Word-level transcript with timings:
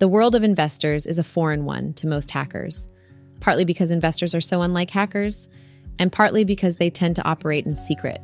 The 0.00 0.08
world 0.08 0.34
of 0.34 0.42
investors 0.42 1.04
is 1.04 1.18
a 1.18 1.22
foreign 1.22 1.66
one 1.66 1.92
to 1.92 2.06
most 2.06 2.30
hackers, 2.30 2.88
partly 3.38 3.66
because 3.66 3.90
investors 3.90 4.34
are 4.34 4.40
so 4.40 4.62
unlike 4.62 4.88
hackers, 4.88 5.46
and 5.98 6.10
partly 6.10 6.42
because 6.42 6.76
they 6.76 6.88
tend 6.88 7.16
to 7.16 7.24
operate 7.28 7.66
in 7.66 7.76
secret. 7.76 8.18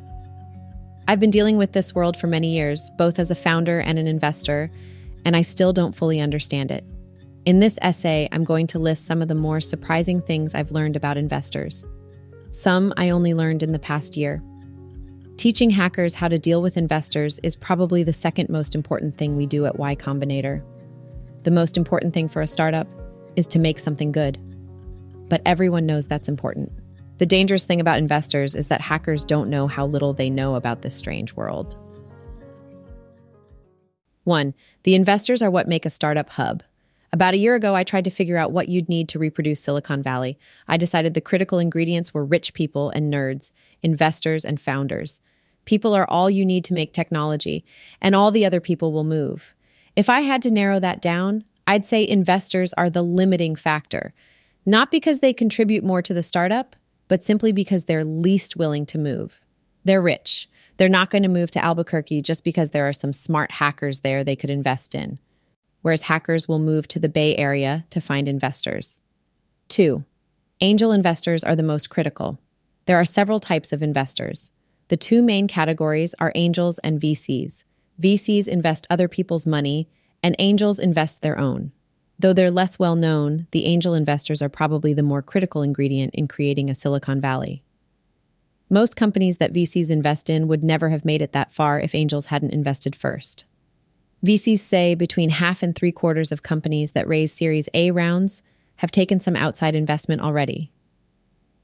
I've 1.07 1.19
been 1.19 1.29
dealing 1.29 1.55
with 1.55 1.73
this 1.73 1.93
world 1.93 2.17
for 2.17 2.25
many 2.25 2.47
years, 2.47 2.89
both 2.97 3.19
as 3.19 3.29
a 3.29 3.35
founder 3.35 3.79
and 3.79 3.99
an 3.99 4.07
investor, 4.07 4.71
and 5.23 5.35
I 5.35 5.43
still 5.43 5.71
don't 5.71 5.93
fully 5.93 6.19
understand 6.19 6.71
it. 6.71 6.83
In 7.45 7.59
this 7.59 7.77
essay, 7.83 8.27
I'm 8.31 8.43
going 8.43 8.65
to 8.67 8.79
list 8.79 9.05
some 9.05 9.21
of 9.21 9.27
the 9.27 9.35
more 9.35 9.61
surprising 9.61 10.19
things 10.19 10.55
I've 10.55 10.71
learned 10.71 10.95
about 10.95 11.15
investors. 11.15 11.85
Some 12.49 12.91
I 12.97 13.11
only 13.11 13.35
learned 13.35 13.61
in 13.61 13.71
the 13.71 13.77
past 13.77 14.17
year. 14.17 14.41
Teaching 15.37 15.69
hackers 15.69 16.15
how 16.15 16.27
to 16.27 16.39
deal 16.39 16.63
with 16.63 16.75
investors 16.75 17.39
is 17.43 17.55
probably 17.55 18.01
the 18.01 18.13
second 18.13 18.49
most 18.49 18.73
important 18.73 19.15
thing 19.15 19.37
we 19.37 19.45
do 19.45 19.67
at 19.67 19.77
Y 19.77 19.95
Combinator. 19.95 20.63
The 21.47 21.51
most 21.51 21.77
important 21.77 22.13
thing 22.13 22.27
for 22.27 22.41
a 22.41 22.45
startup 22.45 22.89
is 23.37 23.47
to 23.47 23.57
make 23.57 23.79
something 23.79 24.11
good. 24.11 24.37
But 25.29 25.41
everyone 25.45 25.85
knows 25.85 26.05
that's 26.05 26.27
important. 26.27 26.73
The 27.19 27.25
dangerous 27.25 27.63
thing 27.63 27.79
about 27.79 27.99
investors 27.99 28.53
is 28.53 28.67
that 28.67 28.81
hackers 28.81 29.23
don't 29.23 29.49
know 29.49 29.65
how 29.65 29.85
little 29.85 30.11
they 30.11 30.29
know 30.29 30.55
about 30.55 30.81
this 30.81 30.93
strange 30.93 31.35
world. 31.35 31.77
1. 34.25 34.53
The 34.83 34.95
investors 34.95 35.41
are 35.41 35.49
what 35.49 35.69
make 35.69 35.85
a 35.85 35.89
startup 35.89 36.31
hub. 36.31 36.63
About 37.13 37.33
a 37.33 37.37
year 37.37 37.55
ago, 37.55 37.73
I 37.73 37.85
tried 37.85 38.03
to 38.03 38.09
figure 38.09 38.35
out 38.35 38.51
what 38.51 38.67
you'd 38.67 38.89
need 38.89 39.07
to 39.07 39.17
reproduce 39.17 39.61
Silicon 39.61 40.03
Valley. 40.03 40.37
I 40.67 40.75
decided 40.75 41.13
the 41.13 41.21
critical 41.21 41.59
ingredients 41.59 42.13
were 42.13 42.25
rich 42.25 42.53
people 42.53 42.89
and 42.89 43.09
nerds, 43.09 43.53
investors 43.81 44.43
and 44.43 44.59
founders. 44.59 45.21
People 45.63 45.93
are 45.93 46.09
all 46.09 46.29
you 46.29 46.45
need 46.45 46.65
to 46.65 46.73
make 46.73 46.91
technology, 46.91 47.63
and 48.01 48.15
all 48.15 48.31
the 48.31 48.45
other 48.45 48.59
people 48.59 48.91
will 48.91 49.05
move. 49.05 49.55
If 49.97 50.09
I 50.09 50.21
had 50.21 50.41
to 50.43 50.51
narrow 50.51 50.79
that 50.79 51.01
down, 51.01 51.43
I'd 51.67 51.85
say 51.85 52.07
investors 52.07 52.71
are 52.75 52.89
the 52.89 53.01
limiting 53.01 53.57
factor, 53.57 54.13
not 54.65 54.91
because 54.91 55.19
they 55.19 55.33
contribute 55.33 55.83
more 55.83 56.01
to 56.01 56.13
the 56.13 56.23
startup, 56.23 56.77
but 57.09 57.25
simply 57.25 57.51
because 57.51 57.83
they're 57.83 58.05
least 58.05 58.55
willing 58.55 58.85
to 58.85 58.97
move. 58.97 59.41
They're 59.83 60.01
rich. 60.01 60.49
They're 60.77 60.87
not 60.87 61.09
going 61.09 61.23
to 61.23 61.29
move 61.29 61.51
to 61.51 61.63
Albuquerque 61.63 62.21
just 62.21 62.45
because 62.45 62.69
there 62.69 62.87
are 62.87 62.93
some 62.93 63.11
smart 63.11 63.51
hackers 63.51 63.99
there 63.99 64.23
they 64.23 64.37
could 64.37 64.49
invest 64.49 64.95
in 64.95 65.19
whereas 65.87 66.01
hackers 66.01 66.49
will 66.49 66.59
move 66.59 66.85
to 66.85 66.99
the 66.99 67.07
Bay 67.07 67.33
Area 67.37 67.85
to 67.91 68.01
find 68.01 68.27
investors. 68.27 69.01
Two, 69.69 70.03
angel 70.59 70.91
investors 70.91 71.45
are 71.45 71.55
the 71.55 71.63
most 71.63 71.89
critical. 71.89 72.39
There 72.87 72.97
are 72.97 73.05
several 73.05 73.39
types 73.39 73.71
of 73.71 73.81
investors. 73.81 74.51
The 74.89 74.97
two 74.97 75.21
main 75.21 75.47
categories 75.47 76.13
are 76.19 76.33
angels 76.35 76.77
and 76.79 76.99
VCs. 76.99 77.63
VCs 78.01 78.47
invest 78.47 78.87
other 78.89 79.07
people's 79.07 79.47
money, 79.47 79.89
and 80.21 80.35
angels 80.39 80.79
invest 80.79 81.21
their 81.21 81.37
own. 81.37 81.71
Though 82.19 82.33
they're 82.33 82.51
less 82.51 82.79
well 82.79 82.95
known, 82.95 83.47
the 83.51 83.65
angel 83.65 83.93
investors 83.93 84.41
are 84.41 84.49
probably 84.49 84.93
the 84.93 85.03
more 85.03 85.21
critical 85.21 85.61
ingredient 85.61 86.15
in 86.15 86.27
creating 86.27 86.69
a 86.69 86.75
Silicon 86.75 87.21
Valley. 87.21 87.63
Most 88.69 88.95
companies 88.95 89.37
that 89.37 89.53
VCs 89.53 89.89
invest 89.89 90.29
in 90.29 90.47
would 90.47 90.63
never 90.63 90.89
have 90.89 91.05
made 91.05 91.21
it 91.21 91.31
that 91.31 91.53
far 91.53 91.79
if 91.79 91.95
angels 91.95 92.27
hadn't 92.27 92.53
invested 92.53 92.95
first. 92.95 93.45
VCs 94.25 94.59
say 94.59 94.95
between 94.95 95.29
half 95.29 95.61
and 95.61 95.75
three 95.75 95.91
quarters 95.91 96.31
of 96.31 96.43
companies 96.43 96.91
that 96.91 97.07
raise 97.07 97.31
Series 97.31 97.69
A 97.73 97.91
rounds 97.91 98.41
have 98.77 98.91
taken 98.91 99.19
some 99.19 99.35
outside 99.35 99.75
investment 99.75 100.21
already. 100.21 100.71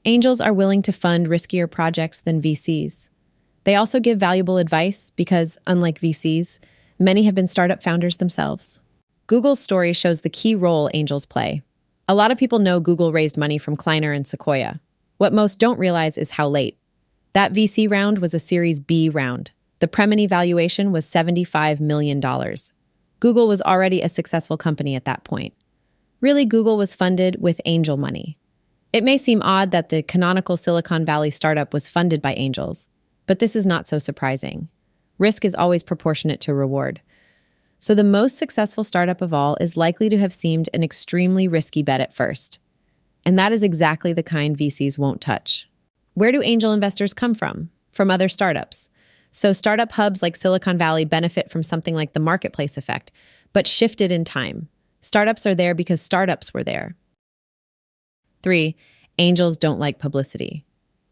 Angels 0.04 0.40
are 0.40 0.52
willing 0.52 0.82
to 0.82 0.92
fund 0.92 1.26
riskier 1.26 1.70
projects 1.70 2.20
than 2.20 2.40
VCs. 2.40 3.08
They 3.64 3.74
also 3.76 4.00
give 4.00 4.18
valuable 4.18 4.58
advice 4.58 5.10
because, 5.10 5.58
unlike 5.66 6.00
VCs, 6.00 6.58
many 6.98 7.24
have 7.24 7.34
been 7.34 7.46
startup 7.46 7.82
founders 7.82 8.18
themselves. 8.18 8.80
Google's 9.26 9.60
story 9.60 9.92
shows 9.92 10.20
the 10.20 10.30
key 10.30 10.54
role 10.54 10.90
angels 10.94 11.26
play. 11.26 11.62
A 12.08 12.14
lot 12.14 12.30
of 12.30 12.38
people 12.38 12.58
know 12.58 12.80
Google 12.80 13.12
raised 13.12 13.38
money 13.38 13.56
from 13.56 13.76
Kleiner 13.76 14.12
and 14.12 14.26
Sequoia. 14.26 14.80
What 15.16 15.32
most 15.32 15.58
don't 15.58 15.78
realize 15.78 16.18
is 16.18 16.30
how 16.30 16.48
late. 16.48 16.78
That 17.32 17.52
VC 17.52 17.90
round 17.90 18.18
was 18.18 18.34
a 18.34 18.38
Series 18.38 18.80
B 18.80 19.08
round, 19.08 19.50
the 19.84 19.88
pre-money 19.88 20.26
valuation 20.26 20.92
was 20.92 21.04
$75 21.04 21.78
million. 21.78 22.18
Google 23.20 23.46
was 23.46 23.60
already 23.60 24.00
a 24.00 24.08
successful 24.08 24.56
company 24.56 24.94
at 24.94 25.04
that 25.04 25.24
point. 25.24 25.52
Really, 26.22 26.46
Google 26.46 26.78
was 26.78 26.94
funded 26.94 27.36
with 27.38 27.60
angel 27.66 27.98
money. 27.98 28.38
It 28.94 29.04
may 29.04 29.18
seem 29.18 29.42
odd 29.42 29.72
that 29.72 29.90
the 29.90 30.02
canonical 30.02 30.56
Silicon 30.56 31.04
Valley 31.04 31.30
startup 31.30 31.74
was 31.74 31.86
funded 31.86 32.22
by 32.22 32.32
angels, 32.34 32.88
but 33.26 33.38
this 33.38 33.56
is 33.56 33.66
not 33.66 33.88
so 33.88 33.98
surprising. 33.98 34.68
Risk 35.18 35.44
is 35.44 35.54
always 35.54 35.82
proportionate 35.82 36.40
to 36.42 36.54
reward. 36.54 37.00
So, 37.78 37.94
the 37.94 38.04
most 38.04 38.38
successful 38.38 38.84
startup 38.84 39.20
of 39.20 39.34
all 39.34 39.56
is 39.60 39.76
likely 39.76 40.08
to 40.08 40.18
have 40.18 40.32
seemed 40.32 40.68
an 40.72 40.82
extremely 40.82 41.46
risky 41.46 41.82
bet 41.82 42.00
at 42.00 42.14
first. 42.14 42.58
And 43.26 43.38
that 43.38 43.52
is 43.52 43.62
exactly 43.62 44.12
the 44.12 44.22
kind 44.22 44.56
VCs 44.56 44.98
won't 44.98 45.20
touch. 45.20 45.68
Where 46.14 46.32
do 46.32 46.42
angel 46.42 46.72
investors 46.72 47.14
come 47.14 47.34
from? 47.34 47.70
From 47.92 48.10
other 48.10 48.28
startups. 48.28 48.90
So 49.32 49.52
startup 49.52 49.92
hubs 49.92 50.22
like 50.22 50.36
Silicon 50.36 50.78
Valley 50.78 51.04
benefit 51.04 51.50
from 51.50 51.62
something 51.62 51.94
like 51.94 52.12
the 52.12 52.20
marketplace 52.20 52.76
effect, 52.76 53.10
but 53.52 53.66
shifted 53.66 54.12
in 54.12 54.24
time. 54.24 54.68
Startups 55.00 55.44
are 55.44 55.54
there 55.54 55.74
because 55.74 56.00
startups 56.00 56.54
were 56.54 56.62
there. 56.62 56.94
Three, 58.42 58.76
angels 59.18 59.56
don't 59.56 59.80
like 59.80 59.98
publicity. 59.98 60.64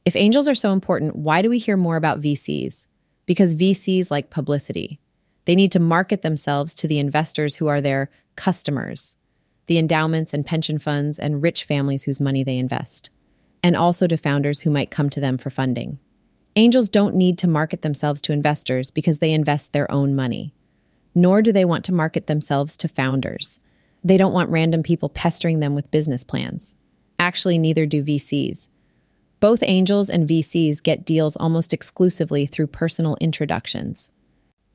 If 0.05 0.17
angels 0.17 0.49
are 0.49 0.55
so 0.55 0.73
important, 0.73 1.15
why 1.17 1.43
do 1.43 1.49
we 1.49 1.59
hear 1.59 1.77
more 1.77 1.97
about 1.97 2.21
VCs? 2.21 2.89
Because 3.25 3.55
VCs 3.55 4.11
like 4.11 4.31
publicity. 4.31 4.99
They 5.45 5.55
need 5.55 5.73
to 5.73 5.81
market 5.81 6.23
themselves 6.23 6.75
to 6.75 6.89
the 6.89 6.99
investors 6.99 7.57
who 7.57 7.69
are 7.69 7.81
their 7.81 8.11
customers, 8.37 9.17
the 9.67 9.79
endowments 9.79 10.35
and 10.35 10.45
pension 10.47 10.79
funds 10.79 11.19
and 11.19 11.43
rich 11.43 11.65
families 11.65 12.05
whose 12.05 12.21
money 12.21 12.43
they 12.43 12.59
invest, 12.59 13.11
and 13.63 13.77
also 13.77 14.07
to 14.09 14.17
founders 14.17 14.61
who 14.61 14.71
might 14.71 14.91
come 14.91 15.09
to 15.11 15.21
them 15.21 15.39
for 15.39 15.51
funding. 15.51 15.99
Angels 16.57 16.89
don't 16.89 17.15
need 17.15 17.39
to 17.39 17.49
market 17.49 17.83
themselves 17.83 18.21
to 18.23 18.33
investors 18.33 18.91
because 18.91 19.19
they 19.19 19.33
invest 19.33 19.73
their 19.73 19.91
own 19.91 20.15
money. 20.15 20.53
Nor 21.15 21.43
do 21.43 21.53
they 21.53 21.65
want 21.65 21.85
to 21.85 21.95
market 21.95 22.27
themselves 22.27 22.77
to 22.79 22.89
founders. 22.89 23.61
They 24.05 24.17
don't 24.17 24.33
want 24.33 24.51
random 24.51 24.83
people 24.83 25.09
pestering 25.09 25.61
them 25.61 25.75
with 25.75 25.91
business 25.91 26.25
plans. 26.25 26.75
Actually, 27.19 27.57
neither 27.57 27.87
do 27.87 28.03
VCs. 28.03 28.69
Both 29.43 29.65
angels 29.65 30.09
and 30.09 30.29
VCs 30.29 30.81
get 30.83 31.05
deals 31.05 31.37
almost 31.37 31.75
exclusively 31.75 32.47
through 32.47 32.69
personal 32.69 33.19
introductions. 33.21 34.11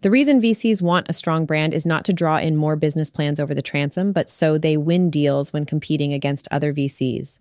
The 0.01 0.11
reason 0.11 0.41
VCs 0.41 0.81
want 0.81 1.09
a 1.09 1.13
strong 1.13 1.45
brand 1.45 1.73
is 1.73 1.85
not 1.85 2.03
to 2.05 2.13
draw 2.13 2.37
in 2.37 2.57
more 2.57 2.75
business 2.75 3.09
plans 3.09 3.39
over 3.39 3.55
the 3.55 3.61
transom, 3.61 4.11
but 4.11 4.29
so 4.29 4.57
they 4.57 4.75
win 4.75 5.09
deals 5.09 5.53
when 5.53 5.65
competing 5.65 6.11
against 6.11 6.47
other 6.51 6.73
VCs 6.73 7.39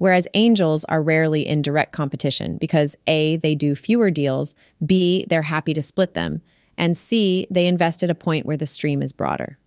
whereas 0.00 0.26
angels 0.32 0.82
are 0.86 1.02
rarely 1.02 1.46
in 1.46 1.60
direct 1.60 1.92
competition 1.92 2.56
because 2.56 2.96
A, 3.06 3.36
they 3.36 3.54
do 3.54 3.74
fewer 3.74 4.10
deals, 4.10 4.54
B, 4.84 5.26
they're 5.28 5.42
happy 5.42 5.74
to 5.74 5.82
split 5.82 6.14
them, 6.14 6.40
and 6.78 6.96
C, 6.96 7.46
they 7.50 7.66
invest 7.66 8.02
at 8.02 8.08
a 8.08 8.14
point 8.14 8.46
where 8.46 8.56
the 8.56 8.66
stream 8.66 9.02
is 9.02 9.12
broader. 9.12 9.58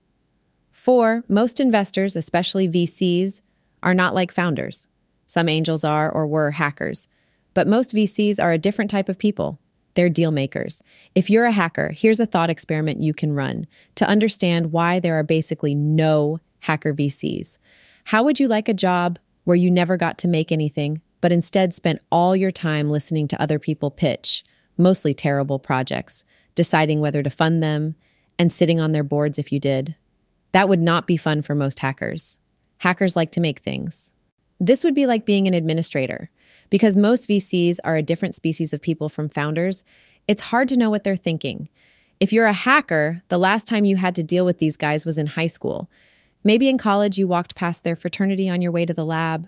Four, 0.72 1.24
most 1.28 1.60
investors, 1.60 2.16
especially 2.16 2.68
VCs, 2.68 3.42
are 3.84 3.94
not 3.94 4.16
like 4.16 4.32
founders. 4.32 4.88
Some 5.34 5.50
angels 5.50 5.84
are 5.84 6.12
or 6.12 6.28
were 6.28 6.52
hackers, 6.52 7.08
but 7.56 7.68
most 7.68 7.96
VCs 7.96 8.40
are 8.40 8.52
a 8.52 8.60
different 8.60 8.92
type 8.92 9.10
of 9.10 9.18
people. 9.18 9.58
They're 9.96 10.08
deal 10.08 10.30
makers. 10.30 10.84
If 11.16 11.28
you're 11.28 11.46
a 11.46 11.52
hacker, 11.52 11.90
here's 11.90 12.20
a 12.20 12.28
thought 12.28 12.52
experiment 12.52 13.02
you 13.02 13.16
can 13.16 13.34
run 13.34 13.66
to 13.96 14.08
understand 14.08 14.72
why 14.72 15.00
there 15.00 15.18
are 15.18 15.24
basically 15.24 15.74
no 15.74 16.40
hacker 16.60 16.94
VCs. 16.94 17.58
How 18.04 18.22
would 18.24 18.40
you 18.40 18.48
like 18.48 18.70
a 18.70 18.76
job 18.76 19.18
where 19.44 19.58
you 19.58 19.72
never 19.72 19.98
got 19.98 20.20
to 20.20 20.28
make 20.28 20.52
anything, 20.52 21.02
but 21.20 21.32
instead 21.32 21.74
spent 21.74 22.04
all 22.12 22.36
your 22.36 22.52
time 22.52 22.92
listening 22.92 23.28
to 23.30 23.42
other 23.42 23.58
people 23.58 23.90
pitch, 23.90 24.44
mostly 24.78 25.16
terrible 25.16 25.58
projects, 25.58 26.24
deciding 26.54 27.00
whether 27.00 27.24
to 27.24 27.32
fund 27.32 27.64
them, 27.64 27.96
and 28.38 28.52
sitting 28.52 28.80
on 28.80 28.92
their 28.92 29.04
boards 29.04 29.40
if 29.40 29.52
you 29.52 29.60
did. 29.60 29.96
That 30.52 30.70
would 30.70 30.80
not 30.80 31.08
be 31.08 31.18
fun 31.18 31.42
for 31.42 31.56
most 31.56 31.80
hackers. 31.80 32.38
Hackers 32.78 33.16
like 33.16 33.32
to 33.32 33.42
make 33.42 33.62
things. 33.62 34.14
This 34.66 34.84
would 34.84 34.96
be 34.96 35.06
like 35.06 35.26
being 35.26 35.48
an 35.48 35.54
administrator. 35.54 36.30
Because 36.70 36.98
most 36.98 37.30
VCs 37.30 37.78
are 37.84 37.96
a 37.96 38.04
different 38.04 38.36
species 38.36 38.74
of 38.74 38.82
people 38.82 39.10
from 39.10 39.30
founders, 39.30 39.84
it's 40.28 40.44
hard 40.44 40.70
to 40.70 40.78
know 40.78 40.90
what 40.90 41.04
they're 41.04 41.16
thinking. 41.16 41.70
If 42.20 42.32
you're 42.32 42.46
a 42.46 42.54
hacker, 42.54 43.22
the 43.28 43.38
last 43.38 43.68
time 43.68 43.86
you 43.86 43.98
had 43.98 44.16
to 44.16 44.24
deal 44.24 44.46
with 44.46 44.60
these 44.60 44.78
guys 44.78 45.06
was 45.06 45.18
in 45.18 45.28
high 45.28 45.48
school, 45.48 45.90
Maybe 46.44 46.68
in 46.68 46.78
college 46.78 47.18
you 47.18 47.28
walked 47.28 47.56
past 47.56 47.84
their 47.84 47.96
fraternity 47.96 48.50
on 48.50 48.62
your 48.62 48.72
way 48.72 48.86
to 48.86 48.94
the 48.94 49.06
lab, 49.06 49.48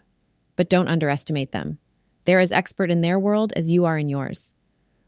but 0.56 0.70
don't 0.70 0.88
underestimate 0.88 1.52
them. 1.52 1.78
They're 2.24 2.40
as 2.40 2.52
expert 2.52 2.90
in 2.90 3.02
their 3.02 3.20
world 3.20 3.52
as 3.56 3.72
you 3.72 3.86
are 3.86 3.98
in 3.98 4.08
yours. 4.08 4.54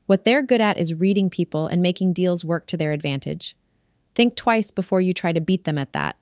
What 0.06 0.26
they're 0.26 0.42
good 0.42 0.62
at 0.62 0.78
is 0.78 0.94
reading 0.94 1.30
people 1.30 1.68
and 1.68 1.82
making 1.82 2.14
deals 2.14 2.44
work 2.44 2.68
to 2.68 2.78
their 2.78 2.92
advantage. 2.92 3.56
Think 4.16 4.36
twice 4.36 4.72
before 4.72 5.02
you 5.02 5.14
try 5.14 5.32
to 5.32 5.42
beat 5.42 5.64
them 5.64 5.78
at 5.78 5.94
that. 5.94 6.18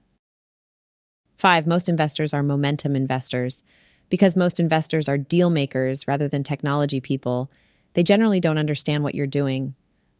Five, 1.37 1.67
most 1.67 1.89
investors 1.89 2.33
are 2.33 2.43
momentum 2.43 2.95
investors. 2.95 3.63
Because 4.07 4.35
most 4.35 4.59
investors 4.59 5.09
are 5.09 5.17
deal 5.17 5.49
makers 5.49 6.07
rather 6.07 6.27
than 6.27 6.43
technology 6.43 7.01
people, 7.01 7.49
they 7.93 8.03
generally 8.03 8.39
don't 8.39 8.59
understand 8.59 9.03
what 9.03 9.15
you're 9.15 9.25
doing. 9.25 9.73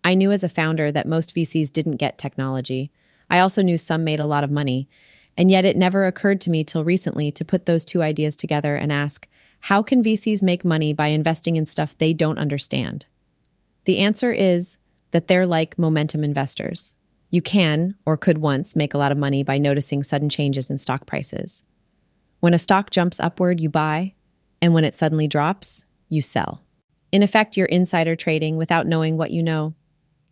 I 0.04 0.16
knew 0.16 0.32
as 0.32 0.44
a 0.44 0.50
founder 0.50 0.92
that 0.92 1.08
most 1.08 1.36
VCs 1.36 1.72
didn't 1.72 1.98
get 1.98 2.18
technology. 2.18 2.92
I 3.30 3.40
also 3.40 3.62
knew 3.62 3.78
some 3.78 4.04
made 4.04 4.20
a 4.20 4.26
lot 4.26 4.44
of 4.44 4.50
money, 4.50 4.88
And 5.38 5.52
yet 5.52 5.66
it 5.66 5.78
never 5.78 6.06
occurred 6.06 6.40
to 6.42 6.50
me 6.50 6.64
till 6.64 6.84
recently 6.84 7.32
to 7.34 7.46
put 7.46 7.66
those 7.66 7.86
two 7.86 8.02
ideas 8.02 8.36
together 8.36 8.76
and 8.76 8.92
ask, 8.92 9.28
how 9.62 9.82
can 9.82 10.04
VCs 10.04 10.44
make 10.44 10.64
money 10.64 10.94
by 10.94 11.08
investing 11.08 11.56
in 11.56 11.66
stuff 11.66 11.98
they 11.98 12.14
don't 12.14 12.38
understand? 12.38 13.06
The 13.86 14.00
answer 14.00 14.32
is 14.32 14.78
that 15.12 15.28
they're 15.28 15.46
like 15.46 15.78
momentum 15.78 16.24
investors. 16.24 16.96
You 17.36 17.42
can, 17.42 17.96
or 18.06 18.16
could 18.16 18.38
once, 18.38 18.78
make 18.78 18.94
a 18.94 18.98
lot 18.98 19.12
of 19.12 19.18
money 19.18 19.44
by 19.44 19.58
noticing 19.58 20.04
sudden 20.04 20.30
changes 20.30 20.70
in 20.70 20.80
stock 20.80 21.06
prices. 21.06 21.66
When 22.40 22.54
a 22.54 22.58
stock 22.58 22.92
jumps 22.92 23.20
upward, 23.20 23.60
you 23.60 23.68
buy, 23.68 24.14
and 24.62 24.74
when 24.74 24.86
it 24.86 24.96
suddenly 24.96 25.28
drops, 25.28 25.84
you 26.08 26.22
sell. 26.22 26.64
In 27.12 27.22
effect, 27.22 27.58
you're 27.58 27.66
insider 27.66 28.16
trading 28.16 28.56
without 28.56 28.88
knowing 28.88 29.18
what 29.18 29.32
you 29.32 29.44
know. 29.44 29.74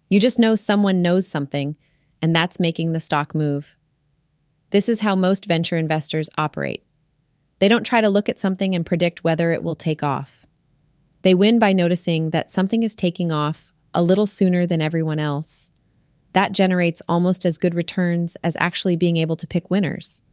You 0.07 0.21
just 0.21 0.39
know 0.39 0.55
someone 0.55 1.01
knows 1.01 1.27
something, 1.27 1.75
and 2.21 2.33
that's 2.33 2.57
making 2.57 2.93
the 2.93 3.01
stock 3.01 3.35
move. 3.35 3.75
This 4.69 4.87
is 4.87 5.01
how 5.01 5.13
most 5.13 5.43
venture 5.43 5.75
investors 5.75 6.29
operate. 6.37 6.85
They 7.59 7.67
don't 7.67 7.85
try 7.85 7.99
to 7.99 8.09
look 8.09 8.29
at 8.29 8.39
something 8.39 8.73
and 8.73 8.85
predict 8.85 9.25
whether 9.25 9.51
it 9.51 9.61
will 9.61 9.75
take 9.75 10.03
off. 10.03 10.45
They 11.23 11.35
win 11.35 11.59
by 11.59 11.73
noticing 11.73 12.29
that 12.29 12.49
something 12.49 12.81
is 12.81 12.95
taking 12.95 13.29
off 13.29 13.73
a 13.93 14.01
little 14.01 14.25
sooner 14.25 14.65
than 14.65 14.79
everyone 14.79 15.19
else. 15.19 15.69
That 16.33 16.51
generates 16.51 17.01
almost 17.07 17.45
as 17.45 17.57
good 17.57 17.75
returns 17.75 18.35
as 18.43 18.57
actually 18.59 18.95
being 18.95 19.17
able 19.17 19.35
to 19.37 19.47
pick 19.47 19.69
winners. 19.71 20.23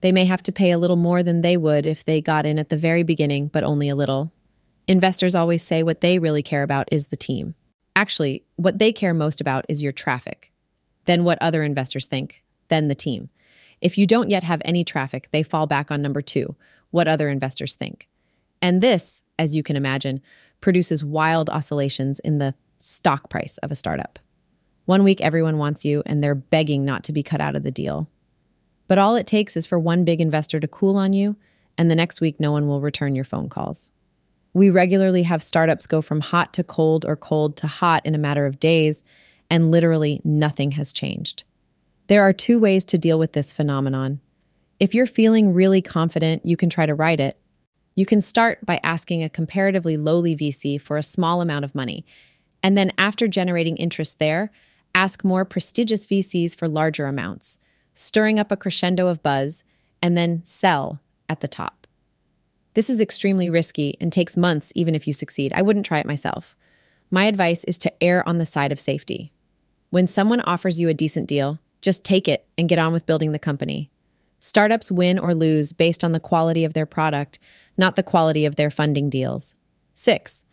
They 0.00 0.12
may 0.12 0.26
have 0.26 0.42
to 0.44 0.52
pay 0.52 0.70
a 0.70 0.78
little 0.78 0.96
more 0.96 1.22
than 1.22 1.40
they 1.40 1.56
would 1.56 1.86
if 1.86 2.04
they 2.04 2.20
got 2.20 2.44
in 2.44 2.58
at 2.58 2.68
the 2.68 2.76
very 2.76 3.02
beginning, 3.02 3.48
but 3.48 3.64
only 3.64 3.88
a 3.88 3.96
little. 3.96 4.32
Investors 4.86 5.34
always 5.34 5.62
say 5.62 5.82
what 5.82 6.02
they 6.02 6.18
really 6.18 6.42
care 6.42 6.62
about 6.62 6.88
is 6.92 7.06
the 7.06 7.16
team. 7.16 7.54
Actually, 7.96 8.44
what 8.56 8.78
they 8.78 8.92
care 8.92 9.14
most 9.14 9.40
about 9.40 9.64
is 9.68 9.82
your 9.82 9.92
traffic, 9.92 10.52
then 11.06 11.24
what 11.24 11.38
other 11.40 11.62
investors 11.62 12.06
think, 12.06 12.42
then 12.68 12.88
the 12.88 12.94
team. 12.94 13.30
If 13.80 13.96
you 13.96 14.06
don't 14.06 14.30
yet 14.30 14.42
have 14.42 14.60
any 14.64 14.84
traffic, 14.84 15.28
they 15.30 15.42
fall 15.42 15.66
back 15.66 15.90
on 15.90 16.02
number 16.02 16.20
two, 16.20 16.54
what 16.90 17.08
other 17.08 17.30
investors 17.30 17.74
think. 17.74 18.08
And 18.60 18.82
this, 18.82 19.22
as 19.38 19.56
you 19.56 19.62
can 19.62 19.76
imagine, 19.76 20.20
produces 20.60 21.04
wild 21.04 21.48
oscillations 21.48 22.18
in 22.20 22.38
the 22.38 22.54
stock 22.78 23.30
price 23.30 23.58
of 23.58 23.70
a 23.70 23.74
startup. 23.74 24.18
One 24.86 25.02
week, 25.02 25.20
everyone 25.20 25.56
wants 25.56 25.84
you, 25.84 26.02
and 26.04 26.22
they're 26.22 26.34
begging 26.34 26.84
not 26.84 27.04
to 27.04 27.12
be 27.12 27.22
cut 27.22 27.40
out 27.40 27.56
of 27.56 27.62
the 27.62 27.70
deal. 27.70 28.08
But 28.86 28.98
all 28.98 29.16
it 29.16 29.26
takes 29.26 29.56
is 29.56 29.66
for 29.66 29.78
one 29.78 30.04
big 30.04 30.20
investor 30.20 30.60
to 30.60 30.68
cool 30.68 30.96
on 30.96 31.14
you, 31.14 31.36
and 31.78 31.90
the 31.90 31.96
next 31.96 32.20
week, 32.20 32.38
no 32.38 32.52
one 32.52 32.68
will 32.68 32.82
return 32.82 33.14
your 33.14 33.24
phone 33.24 33.48
calls. 33.48 33.92
We 34.52 34.70
regularly 34.70 35.22
have 35.22 35.42
startups 35.42 35.86
go 35.86 36.02
from 36.02 36.20
hot 36.20 36.52
to 36.54 36.62
cold 36.64 37.04
or 37.04 37.16
cold 37.16 37.56
to 37.58 37.66
hot 37.66 38.04
in 38.04 38.14
a 38.14 38.18
matter 38.18 38.44
of 38.46 38.60
days, 38.60 39.02
and 39.50 39.70
literally 39.70 40.20
nothing 40.22 40.72
has 40.72 40.92
changed. 40.92 41.44
There 42.06 42.22
are 42.22 42.34
two 42.34 42.58
ways 42.58 42.84
to 42.86 42.98
deal 42.98 43.18
with 43.18 43.32
this 43.32 43.52
phenomenon. 43.52 44.20
If 44.78 44.94
you're 44.94 45.06
feeling 45.06 45.54
really 45.54 45.80
confident, 45.80 46.44
you 46.44 46.56
can 46.58 46.68
try 46.68 46.84
to 46.84 46.94
write 46.94 47.20
it. 47.20 47.38
You 47.94 48.04
can 48.04 48.20
start 48.20 48.64
by 48.66 48.80
asking 48.82 49.22
a 49.22 49.30
comparatively 49.30 49.96
lowly 49.96 50.36
VC 50.36 50.78
for 50.80 50.98
a 50.98 51.02
small 51.02 51.40
amount 51.40 51.64
of 51.64 51.74
money, 51.74 52.04
and 52.62 52.76
then 52.76 52.92
after 52.98 53.26
generating 53.26 53.76
interest 53.78 54.18
there, 54.18 54.50
ask 54.94 55.24
more 55.24 55.44
prestigious 55.44 56.06
VCs 56.06 56.56
for 56.56 56.68
larger 56.68 57.06
amounts, 57.06 57.58
stirring 57.92 58.38
up 58.38 58.52
a 58.52 58.56
crescendo 58.56 59.06
of 59.08 59.22
buzz, 59.22 59.64
and 60.02 60.16
then 60.16 60.42
sell 60.44 61.00
at 61.28 61.40
the 61.40 61.48
top. 61.48 61.86
This 62.74 62.90
is 62.90 63.00
extremely 63.00 63.48
risky 63.48 63.96
and 64.00 64.12
takes 64.12 64.36
months 64.36 64.72
even 64.74 64.94
if 64.94 65.06
you 65.06 65.12
succeed. 65.12 65.52
I 65.54 65.62
wouldn't 65.62 65.86
try 65.86 66.00
it 66.00 66.06
myself. 66.06 66.56
My 67.10 67.26
advice 67.26 67.64
is 67.64 67.78
to 67.78 68.02
err 68.02 68.28
on 68.28 68.38
the 68.38 68.46
side 68.46 68.72
of 68.72 68.80
safety. 68.80 69.32
When 69.90 70.06
someone 70.06 70.40
offers 70.40 70.80
you 70.80 70.88
a 70.88 70.94
decent 70.94 71.28
deal, 71.28 71.60
just 71.80 72.04
take 72.04 72.26
it 72.26 72.46
and 72.58 72.68
get 72.68 72.78
on 72.78 72.92
with 72.92 73.06
building 73.06 73.32
the 73.32 73.38
company. 73.38 73.90
Startups 74.40 74.90
win 74.90 75.18
or 75.18 75.34
lose 75.34 75.72
based 75.72 76.02
on 76.02 76.12
the 76.12 76.20
quality 76.20 76.64
of 76.64 76.74
their 76.74 76.86
product, 76.86 77.38
not 77.78 77.96
the 77.96 78.02
quality 78.02 78.44
of 78.44 78.56
their 78.56 78.70
funding 78.70 79.08
deals. 79.08 79.54
Six, 79.92 80.44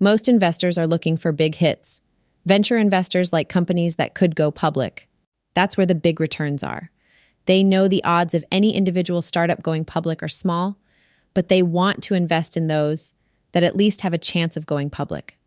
most 0.00 0.28
investors 0.28 0.76
are 0.76 0.86
looking 0.86 1.16
for 1.16 1.30
big 1.30 1.54
hits. 1.54 2.00
Venture 2.46 2.78
investors 2.78 3.32
like 3.32 3.48
companies 3.48 3.96
that 3.96 4.14
could 4.14 4.34
go 4.34 4.50
public. 4.50 5.08
That's 5.54 5.76
where 5.76 5.86
the 5.86 5.94
big 5.94 6.20
returns 6.20 6.62
are. 6.62 6.90
They 7.46 7.62
know 7.62 7.88
the 7.88 8.04
odds 8.04 8.34
of 8.34 8.44
any 8.50 8.74
individual 8.74 9.22
startup 9.22 9.62
going 9.62 9.84
public 9.84 10.22
are 10.22 10.28
small, 10.28 10.78
but 11.34 11.48
they 11.48 11.62
want 11.62 12.02
to 12.04 12.14
invest 12.14 12.56
in 12.56 12.66
those 12.66 13.14
that 13.52 13.62
at 13.62 13.76
least 13.76 14.02
have 14.02 14.12
a 14.12 14.18
chance 14.18 14.56
of 14.56 14.66
going 14.66 14.90
public. 14.90 15.38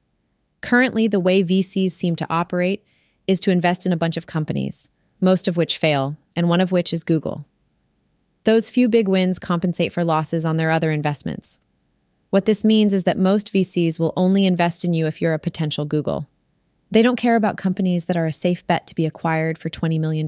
Currently, 0.62 1.08
the 1.08 1.20
way 1.20 1.44
VCs 1.44 1.92
seem 1.92 2.16
to 2.18 2.28
operate 2.30 2.84
is 3.28 3.40
to 3.42 3.52
invest 3.52 3.86
in 3.86 3.94
a 3.94 3.98
bunch 3.98 4.18
of 4.18 4.28
companies, 4.28 4.90
most 5.22 5.48
of 5.48 5.58
which 5.58 5.78
fail, 5.78 6.18
and 6.36 6.50
one 6.50 6.62
of 6.62 6.72
which 6.72 6.94
is 6.94 7.04
Google. 7.04 7.46
Those 8.44 8.70
few 8.70 8.90
big 8.90 9.08
wins 9.08 9.40
compensate 9.40 9.94
for 9.94 10.04
losses 10.04 10.46
on 10.46 10.58
their 10.58 10.72
other 10.72 10.92
investments. 10.92 11.60
What 12.30 12.46
this 12.46 12.66
means 12.66 12.94
is 12.94 13.06
that 13.06 13.18
most 13.18 13.54
VCs 13.54 14.00
will 14.00 14.14
only 14.18 14.46
invest 14.46 14.84
in 14.84 14.94
you 14.94 15.06
if 15.08 15.22
you're 15.22 15.34
a 15.34 15.40
potential 15.40 15.86
Google. 15.86 16.28
They 16.94 17.02
don't 17.02 17.16
care 17.16 17.36
about 17.36 17.58
companies 17.58 18.06
that 18.06 18.18
are 18.18 18.28
a 18.28 18.32
safe 18.32 18.68
bet 18.68 18.86
to 18.86 18.94
be 18.94 19.08
acquired 19.08 19.58
for 19.58 19.68
$20 19.68 20.00
million. 20.00 20.28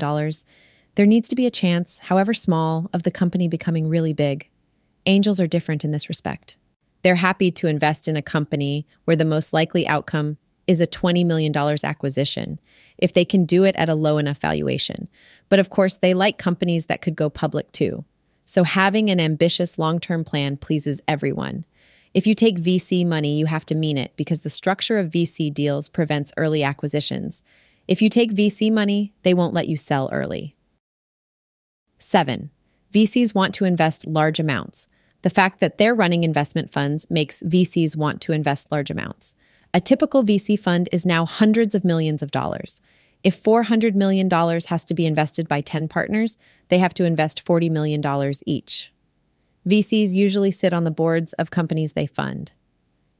There 0.95 1.05
needs 1.05 1.29
to 1.29 1.35
be 1.35 1.45
a 1.45 1.51
chance, 1.51 1.99
however 1.99 2.33
small, 2.33 2.89
of 2.91 3.03
the 3.03 3.11
company 3.11 3.47
becoming 3.47 3.87
really 3.87 4.13
big. 4.13 4.49
Angels 5.05 5.39
are 5.39 5.45
different 5.45 5.85
in 5.85 5.91
this 5.91 6.09
respect. 6.09 6.57
They're 7.03 7.13
happy 7.13 7.51
to 7.51 7.67
invest 7.67 8.07
in 8.07 8.17
a 8.17 8.23
company 8.23 8.87
where 9.03 9.15
the 9.15 9.25
most 9.25 9.53
likely 9.53 9.87
outcome 9.87 10.37
is 10.65 10.81
a 10.81 10.87
$20 10.87 11.23
million 11.23 11.55
acquisition 11.55 12.59
if 12.97 13.13
they 13.13 13.25
can 13.25 13.45
do 13.45 13.63
it 13.63 13.75
at 13.75 13.87
a 13.87 13.93
low 13.93 14.17
enough 14.17 14.39
valuation. 14.39 15.07
But 15.49 15.59
of 15.59 15.69
course, 15.69 15.97
they 15.97 16.15
like 16.15 16.39
companies 16.39 16.87
that 16.87 17.03
could 17.03 17.15
go 17.15 17.29
public 17.29 17.71
too. 17.73 18.05
So 18.45 18.63
having 18.63 19.11
an 19.11 19.19
ambitious 19.19 19.77
long 19.77 19.99
term 19.99 20.23
plan 20.23 20.57
pleases 20.57 20.99
everyone. 21.07 21.63
If 22.15 22.25
you 22.25 22.33
take 22.33 22.61
VC 22.61 23.05
money, 23.05 23.37
you 23.37 23.45
have 23.45 23.65
to 23.65 23.75
mean 23.75 23.97
it 23.97 24.13
because 24.15 24.39
the 24.39 24.49
structure 24.49 24.97
of 24.97 25.11
VC 25.11 25.53
deals 25.53 25.89
prevents 25.89 26.31
early 26.37 26.63
acquisitions. 26.63 27.43
If 27.89 28.01
you 28.01 28.07
take 28.07 28.33
VC 28.33 28.71
money, 28.71 29.11
they 29.23 29.33
won't 29.33 29.53
let 29.53 29.67
you 29.67 29.75
sell 29.75 30.09
early. 30.13 30.55
7. 31.97 32.51
VCs 32.93 33.35
want 33.35 33.53
to 33.55 33.65
invest 33.65 34.07
large 34.07 34.39
amounts. 34.39 34.87
The 35.23 35.29
fact 35.29 35.59
that 35.59 35.77
they're 35.77 35.93
running 35.93 36.23
investment 36.23 36.71
funds 36.71 37.05
makes 37.11 37.43
VCs 37.43 37.97
want 37.97 38.21
to 38.21 38.31
invest 38.31 38.71
large 38.71 38.89
amounts. 38.89 39.35
A 39.73 39.81
typical 39.81 40.23
VC 40.23 40.57
fund 40.57 40.87
is 40.93 41.05
now 41.05 41.25
hundreds 41.25 41.75
of 41.75 41.83
millions 41.83 42.23
of 42.23 42.31
dollars. 42.31 42.79
If 43.23 43.43
$400 43.43 43.93
million 43.93 44.29
has 44.29 44.85
to 44.85 44.93
be 44.93 45.05
invested 45.05 45.49
by 45.49 45.59
10 45.59 45.89
partners, 45.89 46.37
they 46.69 46.77
have 46.77 46.93
to 46.93 47.03
invest 47.03 47.43
$40 47.43 47.69
million 47.69 48.01
each. 48.45 48.93
VCs 49.67 50.13
usually 50.13 50.51
sit 50.51 50.73
on 50.73 50.83
the 50.83 50.91
boards 50.91 51.33
of 51.33 51.51
companies 51.51 51.93
they 51.93 52.05
fund. 52.05 52.51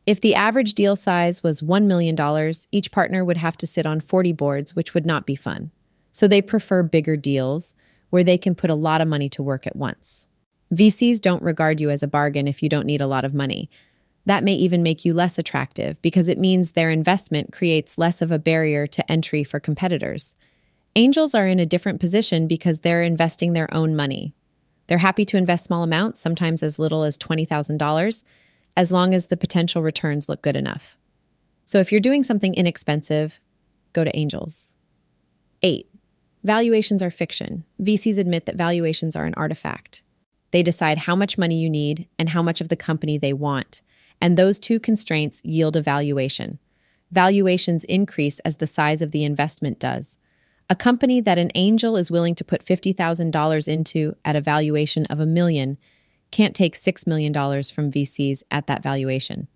If 0.06 0.22
the 0.22 0.36
average 0.36 0.74
deal 0.74 0.96
size 0.96 1.42
was 1.42 1.62
$1 1.62 1.86
million, 1.86 2.54
each 2.72 2.92
partner 2.92 3.26
would 3.26 3.38
have 3.38 3.58
to 3.58 3.68
sit 3.68 3.88
on 3.88 4.00
40 4.00 4.34
boards, 4.34 4.76
which 4.76 4.94
would 4.94 5.06
not 5.06 5.26
be 5.26 5.36
fun. 5.36 5.72
So 6.12 6.28
they 6.28 6.42
prefer 6.42 6.84
bigger 6.84 7.18
deals 7.18 7.74
where 8.12 8.24
they 8.24 8.38
can 8.38 8.54
put 8.54 8.70
a 8.70 8.76
lot 8.76 9.02
of 9.02 9.08
money 9.08 9.28
to 9.30 9.44
work 9.44 9.66
at 9.66 9.76
once. 9.76 10.28
VCs 10.74 11.20
don't 11.20 11.42
regard 11.42 11.82
you 11.82 11.90
as 11.90 12.04
a 12.04 12.08
bargain 12.08 12.48
if 12.48 12.62
you 12.62 12.70
don't 12.70 12.86
need 12.86 13.02
a 13.02 13.08
lot 13.08 13.26
of 13.26 13.34
money. 13.34 13.70
That 14.26 14.44
may 14.44 14.54
even 14.54 14.84
make 14.84 15.06
you 15.06 15.14
less 15.14 15.38
attractive 15.38 16.02
because 16.02 16.28
it 16.28 16.40
means 16.40 16.72
their 16.72 16.92
investment 16.92 17.52
creates 17.52 17.98
less 17.98 18.22
of 18.22 18.32
a 18.32 18.40
barrier 18.40 18.88
to 18.88 19.12
entry 19.12 19.44
for 19.44 19.60
competitors. 19.60 20.36
Angels 20.96 21.36
are 21.36 21.48
in 21.48 21.60
a 21.60 21.66
different 21.66 22.00
position 22.00 22.48
because 22.48 22.80
they're 22.80 23.04
investing 23.04 23.54
their 23.54 23.72
own 23.74 23.96
money. 23.96 24.34
They're 24.88 25.00
happy 25.00 25.26
to 25.26 25.38
invest 25.38 25.66
small 25.66 25.84
amounts, 25.84 26.20
sometimes 26.20 26.62
as 26.62 26.80
little 26.80 27.04
as 27.04 27.18
$20,000, 27.18 28.24
as 28.78 28.92
long 28.92 29.14
as 29.14 29.28
the 29.28 29.38
potential 29.38 29.82
returns 29.82 30.30
look 30.30 30.42
good 30.42 30.56
enough. 30.56 30.98
So 31.64 31.80
if 31.80 31.92
you're 31.92 32.02
doing 32.02 32.24
something 32.24 32.54
inexpensive, 32.54 33.40
go 33.94 34.04
to 34.04 34.16
angels. 34.16 34.74
8. 35.64 35.88
Valuations 36.44 37.02
are 37.02 37.10
fiction. 37.10 37.64
VCs 37.82 38.20
admit 38.20 38.46
that 38.46 38.56
valuations 38.56 39.16
are 39.16 39.26
an 39.26 39.34
artifact. 39.36 40.04
They 40.52 40.62
decide 40.62 41.00
how 41.00 41.16
much 41.16 41.38
money 41.38 41.56
you 41.56 41.70
need 41.70 42.08
and 42.20 42.30
how 42.30 42.44
much 42.44 42.62
of 42.62 42.70
the 42.70 42.76
company 42.76 43.18
they 43.18 43.34
want. 43.34 43.82
And 44.22 44.38
those 44.38 44.60
two 44.60 44.80
constraints 44.80 45.44
yield 45.44 45.76
a 45.76 45.82
valuation. 45.82 46.60
Valuations 47.12 47.84
increase 47.86 48.40
as 48.40 48.58
the 48.58 48.68
size 48.68 49.02
of 49.02 49.12
the 49.12 49.24
investment 49.24 49.80
does. 49.80 50.20
A 50.70 50.76
company 50.76 51.22
that 51.22 51.38
an 51.38 51.52
angel 51.56 51.96
is 51.96 52.10
willing 52.10 52.36
to 52.36 52.44
put 52.44 52.66
$50,000 52.66 53.68
into 53.68 54.16
at 54.26 54.36
a 54.36 54.42
valuation 54.42 55.06
of 55.08 55.20
a 55.20 55.26
million 55.26 55.78
can't 56.32 56.56
take 56.56 56.76
$6 56.76 57.08
million 57.08 57.34
from 57.34 57.92
VCs 57.92 58.44
at 58.50 58.68
that 58.68 58.82
valuation. 58.84 59.48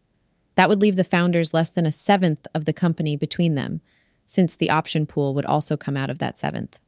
That 0.56 0.70
would 0.70 0.82
leave 0.82 0.96
the 0.96 1.04
founders 1.04 1.54
less 1.54 1.70
than 1.70 1.86
a 1.86 1.92
seventh 1.92 2.46
of 2.54 2.66
the 2.66 2.74
company 2.74 3.16
between 3.16 3.56
them, 3.56 3.82
since 4.26 4.56
the 4.56 4.70
option 4.70 5.06
pool 5.06 5.34
would 5.34 5.46
also 5.46 5.76
come 5.76 5.98
out 5.98 6.10
of 6.10 6.20
that 6.20 6.38
seventh. 6.38 6.80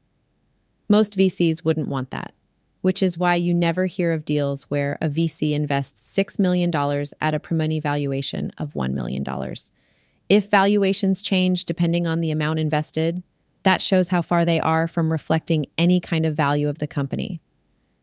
Most 0.87 1.17
VCs 1.17 1.65
wouldn't 1.65 1.87
want 1.87 2.11
that 2.11 2.33
which 2.81 3.01
is 3.01 3.17
why 3.17 3.35
you 3.35 3.53
never 3.53 3.85
hear 3.85 4.11
of 4.11 4.25
deals 4.25 4.63
where 4.63 4.97
a 5.01 5.07
VC 5.07 5.53
invests 5.53 6.01
$6 6.15 6.39
million 6.39 6.71
at 7.21 7.33
a 7.33 7.39
pre-money 7.39 7.79
valuation 7.79 8.51
of 8.57 8.73
$1 8.73 8.91
million. 8.93 9.23
If 10.27 10.49
valuations 10.49 11.21
change 11.21 11.65
depending 11.65 12.07
on 12.07 12.21
the 12.21 12.31
amount 12.31 12.59
invested, 12.59 13.23
That 13.63 13.81
shows 13.81 14.09
how 14.09 14.21
far 14.21 14.45
they 14.45 14.59
are 14.59 14.87
from 14.87 15.11
reflecting 15.11 15.67
any 15.77 15.99
kind 15.99 16.25
of 16.25 16.35
value 16.35 16.67
of 16.67 16.79
the 16.79 16.87
company. 16.87 17.41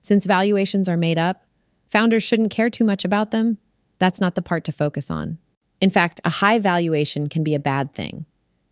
Since 0.00 0.26
valuations 0.26 0.88
are 0.88 0.96
made 0.96 1.18
up, 1.18 1.44
founders 1.88 2.22
shouldn't 2.22 2.50
care 2.50 2.70
too 2.70 2.84
much 2.84 3.04
about 3.04 3.30
them. 3.30 3.58
That's 3.98 4.20
not 4.20 4.34
the 4.34 4.42
part 4.42 4.64
to 4.64 4.72
focus 4.72 5.10
on. 5.10 5.38
In 5.80 5.90
fact, 5.90 6.20
a 6.24 6.30
high 6.30 6.58
valuation 6.58 7.28
can 7.28 7.42
be 7.42 7.54
a 7.54 7.60
bad 7.60 7.94
thing. 7.94 8.26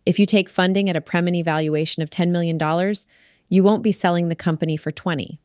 If 0.05 0.19
you 0.19 0.25
take 0.25 0.49
funding 0.49 0.89
at 0.89 0.95
a 0.95 1.01
pre-money 1.01 1.41
valuation 1.41 2.01
of 2.01 2.09
$10 2.09 2.29
million, 2.29 2.57
you 3.49 3.63
won't 3.63 3.83
be 3.83 3.91
selling 3.91 4.29
the 4.29 4.35
company 4.35 4.77
for 4.77 4.91
20. 4.91 5.39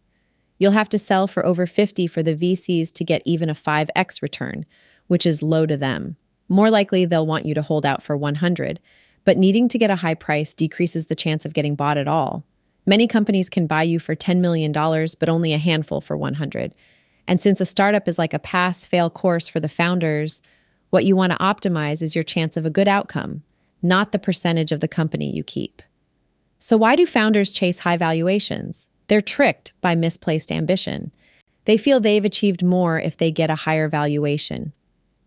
You'll 0.58 0.72
have 0.72 0.88
to 0.90 0.98
sell 0.98 1.26
for 1.26 1.44
over 1.44 1.66
50 1.66 2.06
for 2.06 2.22
the 2.22 2.36
VCs 2.36 2.92
to 2.92 3.04
get 3.04 3.22
even 3.24 3.50
a 3.50 3.54
5x 3.54 4.22
return, 4.22 4.64
which 5.08 5.26
is 5.26 5.42
low 5.42 5.66
to 5.66 5.76
them. 5.76 6.16
More 6.48 6.70
likely 6.70 7.04
they'll 7.04 7.26
want 7.26 7.46
you 7.46 7.54
to 7.54 7.62
hold 7.62 7.84
out 7.84 8.02
for 8.02 8.16
100, 8.16 8.78
but 9.24 9.38
needing 9.38 9.68
to 9.68 9.78
get 9.78 9.90
a 9.90 9.96
high 9.96 10.14
price 10.14 10.54
decreases 10.54 11.06
the 11.06 11.14
chance 11.14 11.44
of 11.44 11.54
getting 11.54 11.74
bought 11.74 11.98
at 11.98 12.08
all. 12.08 12.44
Many 12.86 13.06
companies 13.06 13.48
can 13.48 13.66
buy 13.66 13.84
you 13.84 13.98
for 13.98 14.16
$10 14.16 14.38
million, 14.38 14.72
but 14.72 15.28
only 15.28 15.52
a 15.52 15.58
handful 15.58 16.00
for 16.00 16.16
100. 16.16 16.74
And 17.28 17.40
since 17.40 17.60
a 17.60 17.66
startup 17.66 18.08
is 18.08 18.18
like 18.18 18.34
a 18.34 18.38
pass 18.38 18.84
fail 18.84 19.08
course 19.08 19.46
for 19.46 19.60
the 19.60 19.68
founders, 19.68 20.42
what 20.90 21.04
you 21.04 21.14
want 21.14 21.32
to 21.32 21.38
optimize 21.38 22.02
is 22.02 22.14
your 22.14 22.24
chance 22.24 22.56
of 22.56 22.66
a 22.66 22.70
good 22.70 22.88
outcome, 22.88 23.42
not 23.80 24.12
the 24.12 24.18
percentage 24.18 24.72
of 24.72 24.80
the 24.80 24.88
company 24.88 25.30
you 25.30 25.44
keep. 25.44 25.80
So, 26.58 26.76
why 26.76 26.96
do 26.96 27.06
founders 27.06 27.52
chase 27.52 27.80
high 27.80 27.96
valuations? 27.96 28.90
They're 29.08 29.20
tricked 29.20 29.72
by 29.80 29.94
misplaced 29.94 30.52
ambition. 30.52 31.12
They 31.64 31.76
feel 31.76 32.00
they've 32.00 32.24
achieved 32.24 32.64
more 32.64 33.00
if 33.00 33.16
they 33.16 33.30
get 33.30 33.50
a 33.50 33.54
higher 33.54 33.88
valuation. 33.88 34.72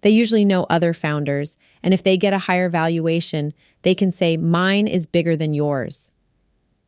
They 0.01 0.11
usually 0.11 0.45
know 0.45 0.65
other 0.69 0.93
founders, 0.93 1.55
and 1.81 1.93
if 1.93 2.03
they 2.03 2.15
get 2.15 2.33
a 2.33 2.37
higher 2.37 2.69
valuation, 2.69 3.53
they 3.85 3.95
can 3.95 4.11
say, 4.11 4.35
Mine 4.35 4.87
is 4.87 5.05
bigger 5.05 5.35
than 5.35 5.53
yours. 5.53 6.15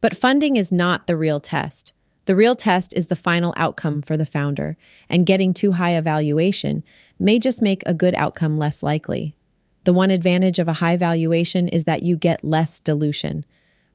But 0.01 0.18
funding 0.18 0.58
is 0.58 0.72
not 0.72 1.06
the 1.06 1.16
real 1.16 1.39
test. 1.39 1.94
The 2.25 2.36
real 2.36 2.56
test 2.56 2.92
is 2.98 3.06
the 3.06 3.16
final 3.16 3.54
outcome 3.56 4.01
for 4.01 4.18
the 4.18 4.25
founder, 4.25 4.77
and 5.08 5.25
getting 5.25 5.54
too 5.54 5.74
high 5.74 5.92
a 5.92 6.01
valuation 6.01 6.84
may 7.20 7.38
just 7.38 7.62
make 7.62 7.84
a 7.86 7.94
good 7.94 8.16
outcome 8.16 8.58
less 8.58 8.82
likely. 8.82 9.36
The 9.84 9.94
one 9.94 10.10
advantage 10.10 10.58
of 10.58 10.68
a 10.68 10.74
high 10.74 10.98
valuation 10.98 11.68
is 11.68 11.84
that 11.84 12.01
you 12.01 12.18
get 12.18 12.44
less 12.44 12.80
dilution. 12.80 13.46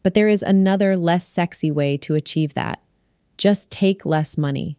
But 0.05 0.15
there 0.15 0.29
is 0.29 0.45
another 0.45 0.97
less 0.97 1.27
sexy 1.27 1.73
way 1.73 1.97
to 1.99 2.15
achieve 2.15 2.55
that. 2.55 2.81
Just 3.37 3.69
take 3.69 4.07
less 4.07 4.39
money. 4.39 4.79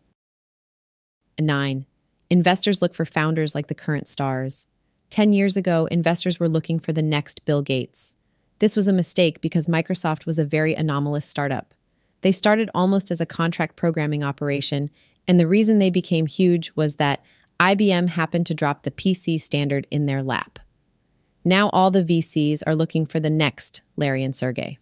9. 1.37 1.85
Investors 2.29 2.81
look 2.81 2.95
for 2.95 3.05
founders 3.05 3.53
like 3.53 3.67
the 3.67 3.75
current 3.75 4.07
stars. 4.07 4.67
10 5.13 5.31
years 5.31 5.55
ago, 5.55 5.87
investors 5.91 6.39
were 6.39 6.49
looking 6.49 6.79
for 6.79 6.91
the 6.91 7.03
next 7.03 7.45
Bill 7.45 7.61
Gates. 7.61 8.15
This 8.57 8.75
was 8.75 8.87
a 8.87 8.93
mistake 8.93 9.41
because 9.41 9.67
Microsoft 9.67 10.25
was 10.25 10.39
a 10.39 10.43
very 10.43 10.73
anomalous 10.73 11.23
startup. 11.23 11.75
They 12.21 12.31
started 12.31 12.71
almost 12.73 13.11
as 13.11 13.21
a 13.21 13.25
contract 13.27 13.75
programming 13.75 14.23
operation, 14.23 14.89
and 15.27 15.39
the 15.39 15.45
reason 15.45 15.77
they 15.77 15.91
became 15.91 16.25
huge 16.25 16.71
was 16.75 16.95
that 16.95 17.23
IBM 17.59 18.09
happened 18.09 18.47
to 18.47 18.55
drop 18.55 18.81
the 18.81 18.89
PC 18.89 19.39
standard 19.39 19.85
in 19.91 20.07
their 20.07 20.23
lap. 20.23 20.57
Now 21.45 21.69
all 21.69 21.91
the 21.91 22.03
VCs 22.03 22.63
are 22.65 22.75
looking 22.75 23.05
for 23.05 23.19
the 23.19 23.29
next 23.29 23.83
Larry 23.95 24.23
and 24.23 24.35
Sergey. 24.35 24.79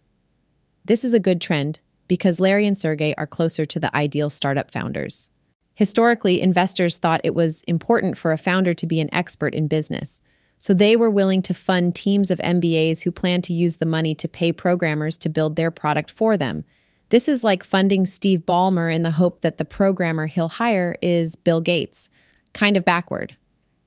This 0.82 1.04
is 1.04 1.12
a 1.12 1.20
good 1.20 1.42
trend 1.42 1.80
because 2.08 2.40
Larry 2.40 2.66
and 2.66 2.78
Sergey 2.78 3.14
are 3.18 3.26
closer 3.26 3.66
to 3.66 3.78
the 3.78 3.94
ideal 3.94 4.30
startup 4.30 4.70
founders. 4.70 5.30
Historically, 5.74 6.40
investors 6.40 6.98
thought 6.98 7.20
it 7.24 7.34
was 7.34 7.62
important 7.62 8.16
for 8.16 8.32
a 8.32 8.38
founder 8.38 8.74
to 8.74 8.86
be 8.86 9.00
an 9.00 9.12
expert 9.12 9.54
in 9.54 9.68
business. 9.68 10.20
So 10.58 10.74
they 10.74 10.94
were 10.96 11.10
willing 11.10 11.42
to 11.42 11.54
fund 11.54 11.94
teams 11.94 12.30
of 12.30 12.38
MBAs 12.38 13.02
who 13.02 13.10
planned 13.10 13.44
to 13.44 13.52
use 13.52 13.78
the 13.78 13.86
money 13.86 14.14
to 14.14 14.28
pay 14.28 14.52
programmers 14.52 15.18
to 15.18 15.28
build 15.28 15.56
their 15.56 15.70
product 15.70 16.10
for 16.10 16.36
them. 16.36 16.64
This 17.08 17.28
is 17.28 17.42
like 17.42 17.64
funding 17.64 18.06
Steve 18.06 18.40
Ballmer 18.40 18.94
in 18.94 19.02
the 19.02 19.10
hope 19.10 19.40
that 19.40 19.58
the 19.58 19.64
programmer 19.64 20.26
he'll 20.26 20.48
hire 20.48 20.96
is 21.02 21.36
Bill 21.36 21.60
Gates, 21.60 22.10
kind 22.52 22.76
of 22.76 22.84
backward, 22.84 23.36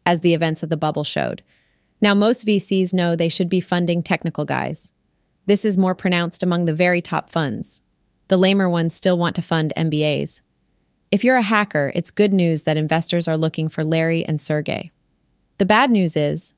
as 0.05 0.19
the 0.19 0.33
events 0.33 0.63
of 0.63 0.69
the 0.69 0.77
bubble 0.77 1.03
showed. 1.03 1.43
Now, 2.01 2.13
most 2.13 2.45
VCs 2.45 2.93
know 2.93 3.15
they 3.15 3.29
should 3.29 3.49
be 3.49 3.61
funding 3.61 4.03
technical 4.03 4.45
guys. 4.45 4.91
This 5.45 5.63
is 5.63 5.77
more 5.77 5.95
pronounced 5.95 6.43
among 6.43 6.65
the 6.65 6.75
very 6.75 7.01
top 7.01 7.29
funds. 7.29 7.81
The 8.27 8.37
lamer 8.37 8.69
ones 8.69 8.93
still 8.93 9.17
want 9.17 9.35
to 9.37 9.41
fund 9.41 9.71
MBAs. 9.77 10.41
If 11.11 11.23
you're 11.23 11.35
a 11.35 11.41
hacker, 11.41 11.91
it's 11.95 12.11
good 12.11 12.33
news 12.33 12.63
that 12.63 12.77
investors 12.77 13.27
are 13.27 13.37
looking 13.37 13.69
for 13.69 13.83
Larry 13.83 14.25
and 14.25 14.41
Sergey. 14.41 14.91
The 15.57 15.65
bad 15.65 15.91
news 15.91 16.17
is, 16.17 16.55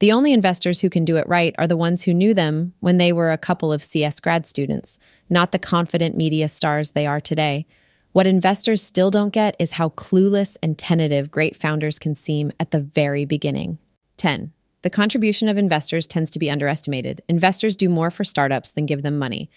the 0.00 0.12
only 0.12 0.32
investors 0.32 0.80
who 0.80 0.90
can 0.90 1.04
do 1.04 1.16
it 1.16 1.28
right 1.28 1.54
are 1.56 1.68
the 1.68 1.76
ones 1.76 2.02
who 2.02 2.12
knew 2.12 2.34
them 2.34 2.74
when 2.80 2.98
they 2.98 3.12
were 3.12 3.30
a 3.30 3.38
couple 3.38 3.72
of 3.72 3.82
CS 3.82 4.20
grad 4.20 4.44
students, 4.44 4.98
not 5.30 5.52
the 5.52 5.58
confident 5.58 6.16
media 6.16 6.48
stars 6.48 6.90
they 6.90 7.06
are 7.06 7.20
today. 7.20 7.66
What 8.12 8.26
investors 8.26 8.82
still 8.82 9.10
don't 9.10 9.32
get 9.32 9.56
is 9.58 9.72
how 9.72 9.90
clueless 9.90 10.56
and 10.62 10.76
tentative 10.76 11.30
great 11.30 11.56
founders 11.56 11.98
can 11.98 12.14
seem 12.14 12.50
at 12.58 12.70
the 12.70 12.80
very 12.80 13.24
beginning. 13.24 13.78
10. 14.16 14.52
The 14.82 14.90
contribution 14.90 15.48
of 15.48 15.56
investors 15.56 16.06
tends 16.06 16.30
to 16.32 16.38
be 16.38 16.50
underestimated. 16.50 17.22
Investors 17.28 17.74
do 17.74 17.88
more 17.88 18.10
for 18.10 18.24
startups 18.24 18.72
than 18.72 18.86
give 18.86 19.02
them 19.02 19.18
money. 19.18 19.48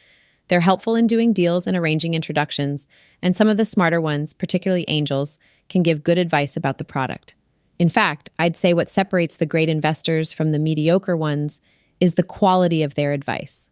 They're 0.47 0.61
helpful 0.61 0.95
in 0.95 1.07
doing 1.07 1.33
deals 1.33 1.67
and 1.67 1.75
arranging 1.75 2.13
introductions, 2.13 2.87
and 3.21 3.35
some 3.35 3.47
of 3.47 3.57
the 3.57 3.65
smarter 3.65 3.99
ones, 3.99 4.33
particularly 4.33 4.85
angels, 4.87 5.39
can 5.69 5.83
give 5.83 6.03
good 6.03 6.17
advice 6.17 6.55
about 6.55 6.77
the 6.77 6.83
product. 6.83 7.35
In 7.79 7.89
fact, 7.89 8.29
I'd 8.39 8.57
say 8.57 8.73
what 8.73 8.89
separates 8.89 9.35
the 9.35 9.45
great 9.45 9.69
investors 9.69 10.33
from 10.33 10.51
the 10.51 10.59
mediocre 10.59 11.17
ones 11.17 11.61
is 11.99 12.13
the 12.13 12.23
quality 12.23 12.81
of 12.83 12.95
their 12.95 13.13
advice. 13.13 13.69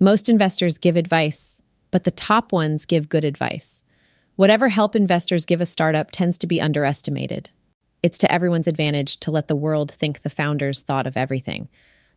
Most 0.00 0.28
investors 0.28 0.78
give 0.78 0.96
advice, 0.96 1.62
but 1.90 2.04
the 2.04 2.10
top 2.10 2.52
ones 2.52 2.84
give 2.84 3.08
good 3.08 3.24
advice. 3.24 3.84
Whatever 4.36 4.68
help 4.68 4.96
investors 4.96 5.46
give 5.46 5.60
a 5.60 5.66
startup 5.66 6.10
tends 6.10 6.36
to 6.38 6.46
be 6.46 6.60
underestimated. 6.60 7.50
It's 8.02 8.18
to 8.18 8.32
everyone's 8.32 8.66
advantage 8.66 9.18
to 9.20 9.30
let 9.30 9.48
the 9.48 9.56
world 9.56 9.92
think 9.92 10.22
the 10.22 10.30
founders 10.30 10.82
thought 10.82 11.06
of 11.06 11.16
everything. 11.16 11.68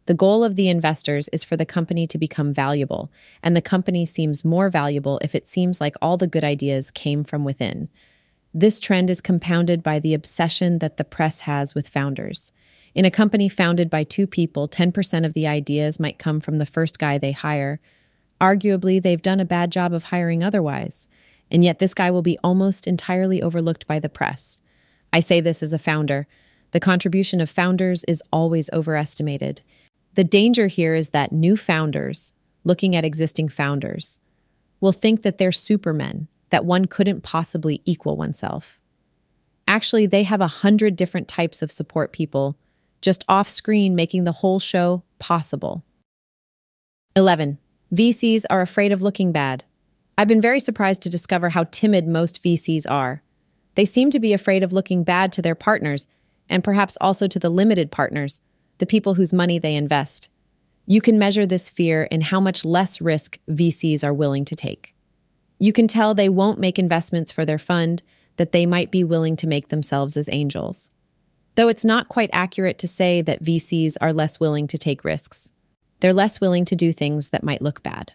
The 0.08 0.14
goal 0.14 0.46
of 0.46 0.56
the 0.56 0.70
investors 0.70 1.28
is 1.34 1.44
for 1.44 1.58
the 1.58 1.66
company 1.66 2.08
to 2.08 2.18
become 2.18 2.54
valuable, 2.54 3.12
and 3.44 3.56
the 3.56 3.62
company 3.62 4.06
seems 4.06 4.46
more 4.46 4.70
valuable 4.70 5.20
if 5.22 5.36
it 5.36 5.48
seems 5.48 5.82
like 5.82 5.96
all 6.02 6.16
the 6.16 6.28
good 6.28 6.46
ideas 6.46 6.92
came 6.92 7.26
from 7.26 7.44
within. 7.44 7.90
This 8.54 8.80
trend 8.80 9.10
is 9.10 9.20
compounded 9.20 9.84
by 9.84 10.00
the 10.00 10.14
obsession 10.14 10.80
that 10.80 10.96
the 10.96 11.04
press 11.04 11.42
has 11.42 11.76
with 11.76 11.90
founders. 11.90 12.54
In 12.96 13.04
a 13.04 13.12
company 13.12 13.50
founded 13.50 13.90
by 13.90 14.06
two 14.06 14.26
people, 14.26 14.70
10% 14.70 15.26
of 15.26 15.34
the 15.34 15.46
ideas 15.46 16.00
might 16.00 16.18
come 16.18 16.40
from 16.40 16.58
the 16.58 16.66
first 16.66 17.00
guy 17.00 17.18
they 17.18 17.34
hire. 17.34 17.82
Arguably, 18.40 19.02
they've 19.02 19.22
done 19.22 19.42
a 19.42 19.46
bad 19.46 19.74
job 19.74 19.92
of 19.92 20.06
hiring 20.06 20.42
otherwise, 20.42 21.10
and 21.52 21.66
yet 21.66 21.80
this 21.80 21.94
guy 21.94 22.12
will 22.12 22.22
be 22.22 22.40
almost 22.42 22.88
entirely 22.88 23.42
overlooked 23.42 23.86
by 23.88 24.00
the 24.00 24.10
press. 24.10 24.62
I 25.12 25.20
say 25.20 25.42
this 25.42 25.62
as 25.62 25.74
a 25.74 25.80
founder. 25.80 26.28
The 26.72 26.80
contribution 26.80 27.42
of 27.42 27.50
founders 27.50 28.06
is 28.06 28.24
always 28.32 28.70
overestimated. 28.72 29.62
The 30.18 30.24
danger 30.24 30.66
here 30.66 30.96
is 30.96 31.10
that 31.10 31.32
new 31.32 31.56
founders, 31.56 32.34
looking 32.64 32.96
at 32.96 33.06
existing 33.06 33.50
founders, 33.50 34.20
will 34.82 34.92
think 34.92 35.22
that 35.22 35.38
they're 35.38 35.52
supermen, 35.52 36.28
that 36.50 36.66
one 36.66 36.86
couldn't 36.86 37.22
possibly 37.22 37.84
equal 37.86 38.18
oneself. 38.18 38.80
Actually, 39.68 40.08
they 40.08 40.24
have 40.24 40.42
a 40.42 40.48
hundred 40.48 40.96
different 40.96 41.28
types 41.28 41.62
of 41.62 41.70
support 41.70 42.14
people 42.14 42.58
just 43.00 43.26
off 43.30 43.48
screen 43.48 43.96
making 43.96 44.24
the 44.24 44.32
whole 44.32 44.60
show 44.60 45.04
possible. 45.20 45.84
11. 47.16 47.60
VCs 47.94 48.44
are 48.50 48.62
afraid 48.62 48.92
of 48.92 49.04
looking 49.04 49.32
bad. 49.32 49.66
I've 50.18 50.28
been 50.28 50.42
very 50.42 50.60
surprised 50.60 51.04
to 51.04 51.12
discover 51.12 51.50
how 51.50 51.66
timid 51.66 52.08
most 52.08 52.42
VCs 52.42 52.90
are. 52.90 53.22
They 53.76 53.86
seem 53.86 54.10
to 54.10 54.20
be 54.20 54.34
afraid 54.34 54.64
of 54.64 54.74
looking 54.74 55.04
bad 55.04 55.32
to 55.34 55.44
their 55.44 55.54
partners, 55.54 56.08
and 56.50 56.64
perhaps 56.64 56.98
also 57.00 57.28
to 57.28 57.38
the 57.38 57.52
limited 57.52 57.92
partners, 57.92 58.42
the 58.78 58.86
people 58.86 59.16
whose 59.16 59.34
money 59.34 59.60
they 59.60 59.76
invest. 59.76 60.30
You 60.86 61.02
can 61.02 61.20
measure 61.20 61.46
this 61.46 61.70
fear 61.70 62.04
in 62.04 62.22
how 62.22 62.40
much 62.40 62.64
less 62.64 63.02
risk 63.02 63.38
VCs 63.50 64.04
are 64.04 64.14
willing 64.14 64.46
to 64.46 64.56
take. 64.56 64.96
You 65.60 65.74
can 65.74 65.88
tell 65.88 66.14
they 66.14 66.30
won't 66.30 66.60
make 66.60 66.80
investments 66.80 67.32
for 67.32 67.46
their 67.46 67.60
fund 67.60 68.04
that 68.38 68.52
they 68.52 68.66
might 68.66 68.92
be 68.92 69.04
willing 69.04 69.36
to 69.38 69.48
make 69.48 69.70
themselves 69.70 70.16
as 70.16 70.30
angels. 70.32 70.92
Though 71.56 71.68
it's 71.68 71.84
not 71.84 72.08
quite 72.08 72.30
accurate 72.32 72.78
to 72.80 72.88
say 72.88 73.22
that 73.24 73.44
VCs 73.44 73.98
are 74.00 74.14
less 74.14 74.40
willing 74.40 74.68
to 74.68 74.78
take 74.78 75.04
risks. 75.04 75.52
They're 76.00 76.14
less 76.14 76.40
willing 76.40 76.66
to 76.66 76.76
do 76.76 76.94
things 76.94 77.30
that 77.30 77.44
might 77.44 77.62
look 77.62 77.82
bad. 77.82 78.14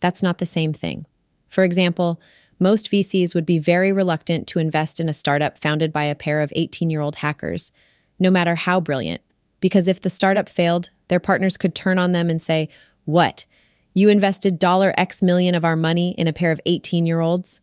That's 0.00 0.22
not 0.22 0.38
the 0.38 0.46
same 0.46 0.74
thing. 0.74 1.06
For 1.48 1.64
example, 1.64 2.20
most 2.60 2.90
VCs 2.90 3.34
would 3.34 3.46
be 3.46 3.58
very 3.58 3.90
reluctant 3.90 4.46
to 4.48 4.58
invest 4.58 5.00
in 5.00 5.08
a 5.08 5.14
startup 5.14 5.58
founded 5.58 5.92
by 5.92 6.04
a 6.04 6.14
pair 6.14 6.42
of 6.42 6.52
18 6.54 6.90
year 6.90 7.00
old 7.00 7.16
hackers, 7.16 7.72
no 8.18 8.30
matter 8.30 8.54
how 8.54 8.80
brilliant, 8.80 9.22
because 9.64 9.88
if 9.88 10.02
the 10.02 10.10
startup 10.10 10.46
failed, 10.46 10.90
their 11.08 11.18
partners 11.18 11.56
could 11.56 11.74
turn 11.74 11.98
on 11.98 12.12
them 12.12 12.28
and 12.28 12.42
say, 12.42 12.68
What? 13.06 13.46
You 13.94 14.10
invested 14.10 14.58
dollar 14.58 14.92
X 14.98 15.22
million 15.22 15.54
of 15.54 15.64
our 15.64 15.74
money 15.74 16.10
in 16.18 16.28
a 16.28 16.34
pair 16.34 16.52
of 16.52 16.60
18 16.66 17.06
year 17.06 17.20
olds? 17.20 17.62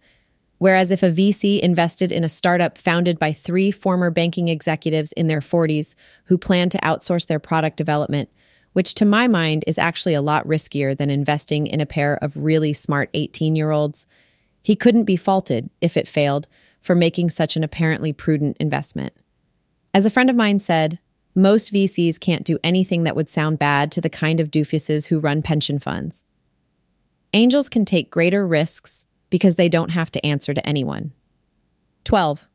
Whereas 0.58 0.90
if 0.90 1.04
a 1.04 1.12
VC 1.12 1.60
invested 1.60 2.12
in 2.12 2.24
a 2.24 2.30
startup 2.30 2.80
founded 2.80 3.20
by 3.20 3.34
three 3.34 3.70
former 3.70 4.10
banking 4.10 4.48
executives 4.48 5.12
in 5.12 5.28
their 5.28 5.42
40s 5.42 5.94
who 6.24 6.40
plan 6.40 6.70
to 6.70 6.80
outsource 6.80 7.28
their 7.28 7.38
product 7.38 7.78
development, 7.78 8.30
which 8.74 8.96
to 8.96 9.06
my 9.06 9.28
mind 9.28 9.64
is 9.68 9.78
actually 9.78 10.16
a 10.16 10.24
lot 10.24 10.48
riskier 10.48 10.98
than 10.98 11.12
investing 11.12 11.68
in 11.68 11.82
a 11.82 11.86
pair 11.86 12.18
of 12.24 12.36
really 12.36 12.74
smart 12.74 13.12
18 13.14 13.56
year 13.56 13.70
olds. 13.70 14.08
He 14.64 14.76
couldn't 14.76 15.04
be 15.04 15.18
faulted, 15.18 15.70
if 15.82 15.96
it 15.96 16.08
failed, 16.08 16.48
for 16.82 16.96
making 16.96 17.30
such 17.30 17.56
an 17.56 17.64
apparently 17.64 18.12
prudent 18.12 18.58
investment. 18.60 19.14
As 19.94 20.08
a 20.08 20.10
friend 20.10 20.32
of 20.32 20.36
mine 20.36 20.60
said, 20.60 20.98
most 21.36 21.74
VCs 21.74 22.20
can't 22.20 22.44
do 22.44 22.60
anything 22.64 23.04
that 23.04 23.16
would 23.16 23.30
sound 23.30 23.60
bad 23.60 23.92
to 23.92 24.02
the 24.02 24.10
kind 24.10 24.40
of 24.40 24.52
doofuses 24.52 25.08
who 25.08 25.20
run 25.20 25.42
pension 25.42 25.80
funds. 25.80 26.26
Angels 27.34 27.70
can 27.70 27.86
take 27.86 28.12
greater 28.12 28.46
risks 28.46 29.08
because 29.30 29.56
they 29.56 29.70
don't 29.70 29.92
have 29.92 30.12
to 30.12 30.26
answer 30.26 30.54
to 30.54 30.68
anyone. 30.68 31.14
12. 32.04 32.48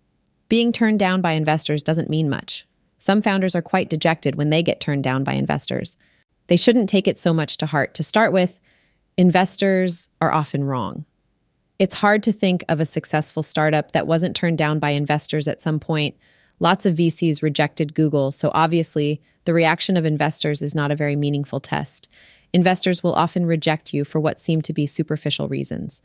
Being 0.49 0.73
turned 0.73 0.99
down 0.99 1.21
by 1.21 1.33
investors 1.33 1.83
doesn't 1.83 2.11
mean 2.11 2.28
much. 2.28 2.66
Some 2.99 3.23
founders 3.23 3.54
are 3.54 3.62
quite 3.62 3.88
dejected 3.88 4.37
when 4.37 4.50
they 4.50 4.62
get 4.62 4.80
turned 4.80 5.04
down 5.04 5.25
by 5.25 5.35
investors. 5.35 5.97
They 6.49 6.56
shouldn't 6.56 6.88
take 6.88 7.09
it 7.09 7.18
so 7.18 7.33
much 7.33 7.56
to 7.59 7.66
heart. 7.66 7.95
To 7.95 8.02
start 8.02 8.33
with, 8.33 8.61
investors 9.16 10.11
are 10.21 10.33
often 10.33 10.64
wrong. 10.64 11.04
It's 11.78 11.95
hard 11.95 12.23
to 12.25 12.33
think 12.33 12.64
of 12.68 12.80
a 12.80 12.87
successful 12.87 13.42
startup 13.42 13.92
that 13.92 14.06
wasn't 14.06 14.37
turned 14.37 14.59
down 14.59 14.78
by 14.78 14.90
investors 14.90 15.49
at 15.49 15.61
some 15.61 15.80
point. 15.80 16.16
Lots 16.59 16.87
of 16.87 16.97
VCs 16.97 17.43
rejected 17.43 17.95
Google, 17.95 18.33
so 18.33 18.51
obviously, 18.55 19.21
the 19.45 19.55
reaction 19.55 19.97
of 19.97 20.05
investors 20.05 20.63
is 20.63 20.75
not 20.75 20.91
a 20.91 20.97
very 20.97 21.15
meaningful 21.15 21.61
test. 21.61 22.09
Investors 22.53 23.03
will 23.03 23.13
often 23.13 23.47
reject 23.47 23.93
you 23.93 24.05
for 24.05 24.19
what 24.19 24.41
seem 24.41 24.63
to 24.63 24.73
be 24.73 24.87
superficial 24.87 25.49
reasons. 25.49 26.03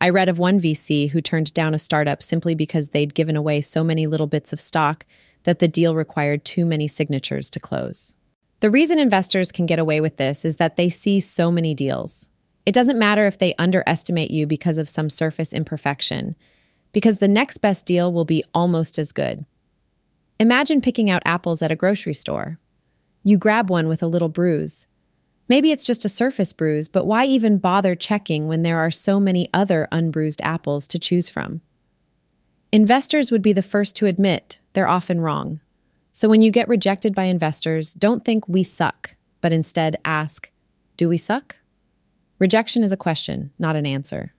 I 0.00 0.10
read 0.10 0.28
of 0.28 0.38
one 0.38 0.60
VC 0.60 1.10
who 1.10 1.20
turned 1.20 1.54
down 1.54 1.72
a 1.72 1.78
startup 1.78 2.22
simply 2.22 2.54
because 2.54 2.88
they'd 2.88 3.14
given 3.14 3.36
away 3.36 3.60
so 3.60 3.82
many 3.82 4.06
little 4.06 4.26
bits 4.26 4.52
of 4.52 4.60
stock 4.60 5.06
that 5.44 5.60
the 5.60 5.68
deal 5.68 5.94
required 5.94 6.44
too 6.44 6.66
many 6.66 6.88
signatures 6.88 7.48
to 7.50 7.60
close. 7.60 8.16
The 8.60 8.70
reason 8.70 8.98
investors 8.98 9.52
can 9.52 9.66
get 9.66 9.78
away 9.78 10.00
with 10.00 10.16
this 10.16 10.44
is 10.44 10.56
that 10.56 10.76
they 10.76 10.90
see 10.90 11.20
so 11.20 11.50
many 11.50 11.74
deals. 11.74 12.28
It 12.66 12.72
doesn't 12.72 12.98
matter 12.98 13.26
if 13.26 13.38
they 13.38 13.54
underestimate 13.58 14.30
you 14.30 14.46
because 14.46 14.78
of 14.78 14.88
some 14.88 15.10
surface 15.10 15.52
imperfection, 15.52 16.34
because 16.92 17.18
the 17.18 17.28
next 17.28 17.58
best 17.58 17.84
deal 17.84 18.12
will 18.12 18.24
be 18.24 18.44
almost 18.54 18.98
as 18.98 19.12
good. 19.12 19.44
Imagine 20.40 20.80
picking 20.80 21.10
out 21.10 21.22
apples 21.24 21.62
at 21.62 21.70
a 21.70 21.76
grocery 21.76 22.14
store. 22.14 22.58
You 23.22 23.38
grab 23.38 23.70
one 23.70 23.86
with 23.86 24.02
a 24.02 24.08
little 24.08 24.28
bruise. 24.28 24.88
Maybe 25.48 25.70
it's 25.70 25.84
just 25.84 26.04
a 26.04 26.08
surface 26.08 26.52
bruise, 26.52 26.88
but 26.88 27.06
why 27.06 27.24
even 27.24 27.58
bother 27.58 27.94
checking 27.94 28.48
when 28.48 28.62
there 28.62 28.78
are 28.78 28.90
so 28.90 29.20
many 29.20 29.48
other 29.54 29.86
unbruised 29.92 30.40
apples 30.42 30.88
to 30.88 30.98
choose 30.98 31.28
from? 31.28 31.60
Investors 32.72 33.30
would 33.30 33.42
be 33.42 33.52
the 33.52 33.62
first 33.62 33.94
to 33.96 34.06
admit 34.06 34.58
they're 34.72 34.88
often 34.88 35.20
wrong. 35.20 35.60
So 36.12 36.28
when 36.28 36.42
you 36.42 36.50
get 36.50 36.68
rejected 36.68 37.14
by 37.14 37.24
investors, 37.24 37.94
don't 37.94 38.24
think 38.24 38.48
we 38.48 38.62
suck, 38.64 39.14
but 39.40 39.52
instead 39.52 39.98
ask, 40.04 40.50
do 40.96 41.08
we 41.08 41.16
suck? 41.16 41.56
Rejection 42.40 42.82
is 42.82 42.90
a 42.90 42.96
question, 42.96 43.52
not 43.58 43.76
an 43.76 43.86
answer. 43.86 44.34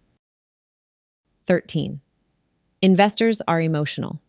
13. 1.47 2.01
Investors 2.81 3.41
are 3.47 3.61
emotional. 3.61 4.19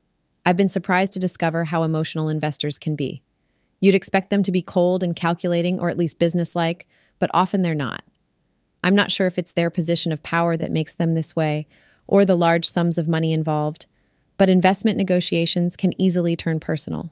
I've 0.46 0.56
been 0.56 0.68
surprised 0.68 1.12
to 1.14 1.18
discover 1.18 1.64
how 1.64 1.82
emotional 1.82 2.28
investors 2.28 2.78
can 2.78 2.94
be. 2.94 3.20
You'd 3.80 3.96
expect 3.96 4.30
them 4.30 4.44
to 4.44 4.52
be 4.52 4.62
cold 4.62 5.02
and 5.02 5.16
calculating, 5.16 5.80
or 5.80 5.90
at 5.90 5.98
least 5.98 6.20
businesslike, 6.20 6.86
but 7.18 7.30
often 7.34 7.62
they're 7.62 7.74
not. 7.74 8.04
I'm 8.84 8.94
not 8.94 9.10
sure 9.10 9.26
if 9.26 9.38
it's 9.38 9.52
their 9.52 9.70
position 9.70 10.12
of 10.12 10.22
power 10.22 10.56
that 10.56 10.70
makes 10.70 10.94
them 10.94 11.14
this 11.14 11.34
way, 11.34 11.66
or 12.06 12.24
the 12.24 12.36
large 12.36 12.64
sums 12.64 12.96
of 12.96 13.08
money 13.08 13.32
involved, 13.32 13.86
but 14.38 14.48
investment 14.48 14.96
negotiations 14.96 15.76
can 15.76 16.00
easily 16.00 16.36
turn 16.36 16.60
personal. 16.60 17.10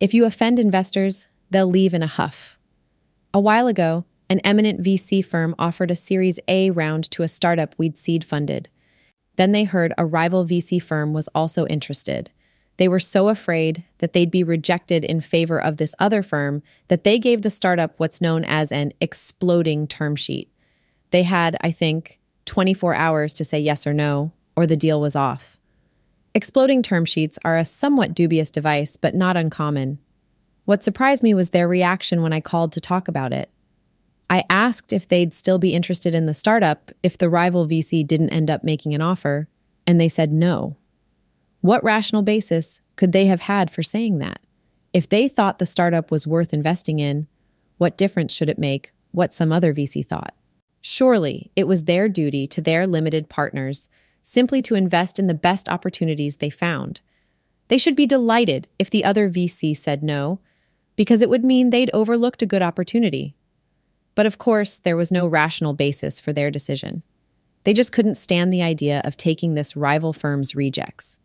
If 0.00 0.14
you 0.14 0.24
offend 0.24 0.58
investors, 0.58 1.28
they'll 1.50 1.66
leave 1.66 1.92
in 1.92 2.02
a 2.02 2.06
huff. 2.06 2.58
A 3.34 3.40
while 3.40 3.66
ago, 3.66 4.06
an 4.30 4.40
eminent 4.44 4.80
VC 4.80 5.22
firm 5.22 5.54
offered 5.58 5.90
a 5.90 5.96
Series 5.96 6.40
A 6.48 6.70
round 6.70 7.10
to 7.10 7.22
a 7.22 7.28
startup 7.28 7.74
we'd 7.76 7.98
seed 7.98 8.24
funded. 8.24 8.70
Then 9.36 9.52
they 9.52 9.64
heard 9.64 9.92
a 9.98 10.06
rival 10.06 10.46
VC 10.46 10.82
firm 10.82 11.12
was 11.12 11.28
also 11.34 11.66
interested. 11.66 12.30
They 12.76 12.88
were 12.88 13.00
so 13.00 13.28
afraid 13.28 13.84
that 13.98 14.12
they'd 14.12 14.30
be 14.30 14.44
rejected 14.44 15.04
in 15.04 15.20
favor 15.20 15.60
of 15.60 15.76
this 15.76 15.94
other 15.98 16.22
firm 16.22 16.62
that 16.88 17.04
they 17.04 17.18
gave 17.18 17.42
the 17.42 17.50
startup 17.50 17.94
what's 17.98 18.20
known 18.20 18.44
as 18.44 18.70
an 18.70 18.92
exploding 19.00 19.86
term 19.86 20.16
sheet. 20.16 20.50
They 21.10 21.22
had, 21.22 21.56
I 21.60 21.70
think, 21.70 22.18
24 22.44 22.94
hours 22.94 23.34
to 23.34 23.44
say 23.44 23.58
yes 23.58 23.86
or 23.86 23.94
no, 23.94 24.32
or 24.56 24.66
the 24.66 24.76
deal 24.76 25.00
was 25.00 25.16
off. 25.16 25.58
Exploding 26.34 26.82
term 26.82 27.06
sheets 27.06 27.38
are 27.44 27.56
a 27.56 27.64
somewhat 27.64 28.14
dubious 28.14 28.50
device, 28.50 28.96
but 28.96 29.14
not 29.14 29.36
uncommon. 29.36 29.98
What 30.66 30.82
surprised 30.82 31.22
me 31.22 31.32
was 31.32 31.50
their 31.50 31.68
reaction 31.68 32.20
when 32.22 32.32
I 32.32 32.40
called 32.40 32.72
to 32.72 32.80
talk 32.80 33.08
about 33.08 33.32
it. 33.32 33.50
I 34.28 34.44
asked 34.50 34.92
if 34.92 35.06
they'd 35.06 35.32
still 35.32 35.58
be 35.58 35.74
interested 35.74 36.14
in 36.14 36.26
the 36.26 36.34
startup 36.34 36.90
if 37.02 37.16
the 37.16 37.30
rival 37.30 37.66
VC 37.66 38.06
didn't 38.06 38.30
end 38.30 38.50
up 38.50 38.64
making 38.64 38.94
an 38.94 39.00
offer, 39.00 39.48
and 39.86 40.00
they 40.00 40.08
said 40.08 40.32
no. 40.32 40.76
What 41.66 41.82
rational 41.82 42.22
basis 42.22 42.80
could 42.94 43.10
they 43.10 43.26
have 43.26 43.40
had 43.40 43.72
for 43.72 43.82
saying 43.82 44.18
that? 44.18 44.38
If 44.92 45.08
they 45.08 45.26
thought 45.26 45.58
the 45.58 45.66
startup 45.66 46.12
was 46.12 46.24
worth 46.24 46.54
investing 46.54 47.00
in, 47.00 47.26
what 47.76 47.98
difference 47.98 48.32
should 48.32 48.48
it 48.48 48.56
make 48.56 48.92
what 49.10 49.34
some 49.34 49.50
other 49.50 49.74
VC 49.74 50.06
thought? 50.06 50.36
Surely 50.80 51.50
it 51.56 51.66
was 51.66 51.82
their 51.82 52.08
duty 52.08 52.46
to 52.46 52.60
their 52.60 52.86
limited 52.86 53.28
partners 53.28 53.88
simply 54.22 54.62
to 54.62 54.76
invest 54.76 55.18
in 55.18 55.26
the 55.26 55.34
best 55.34 55.68
opportunities 55.68 56.36
they 56.36 56.50
found. 56.50 57.00
They 57.66 57.78
should 57.78 57.96
be 57.96 58.06
delighted 58.06 58.68
if 58.78 58.88
the 58.88 59.04
other 59.04 59.28
VC 59.28 59.76
said 59.76 60.04
no, 60.04 60.38
because 60.94 61.20
it 61.20 61.28
would 61.28 61.44
mean 61.44 61.70
they'd 61.70 61.90
overlooked 61.92 62.42
a 62.42 62.46
good 62.46 62.62
opportunity. 62.62 63.34
But 64.14 64.24
of 64.24 64.38
course, 64.38 64.78
there 64.78 64.96
was 64.96 65.10
no 65.10 65.26
rational 65.26 65.74
basis 65.74 66.20
for 66.20 66.32
their 66.32 66.52
decision. 66.52 67.02
They 67.64 67.72
just 67.72 67.90
couldn't 67.90 68.14
stand 68.14 68.52
the 68.52 68.62
idea 68.62 69.02
of 69.04 69.16
taking 69.16 69.56
this 69.56 69.74
rival 69.74 70.12
firm's 70.12 70.54
rejects. 70.54 71.18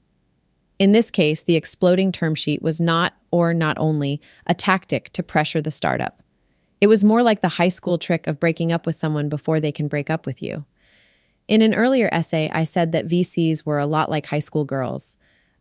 In 0.81 0.93
this 0.93 1.11
case, 1.11 1.43
the 1.43 1.57
exploding 1.57 2.11
term 2.11 2.33
sheet 2.33 2.63
was 2.63 2.81
not, 2.81 3.13
or 3.29 3.53
not 3.53 3.77
only, 3.77 4.19
a 4.47 4.55
tactic 4.55 5.13
to 5.13 5.21
pressure 5.21 5.61
the 5.61 5.69
startup. 5.69 6.23
It 6.81 6.87
was 6.87 7.03
more 7.03 7.21
like 7.21 7.41
the 7.41 7.49
high 7.49 7.69
school 7.69 7.99
trick 7.99 8.25
of 8.25 8.39
breaking 8.39 8.71
up 8.71 8.87
with 8.87 8.95
someone 8.95 9.29
before 9.29 9.59
they 9.59 9.71
can 9.71 9.87
break 9.87 10.09
up 10.09 10.25
with 10.25 10.41
you. 10.41 10.65
In 11.47 11.61
an 11.61 11.75
earlier 11.75 12.09
essay, 12.11 12.49
I 12.51 12.63
said 12.63 12.93
that 12.93 13.07
VCs 13.07 13.63
were 13.63 13.77
a 13.77 13.85
lot 13.85 14.09
like 14.09 14.25
high 14.25 14.39
school 14.39 14.65
girls. 14.65 15.17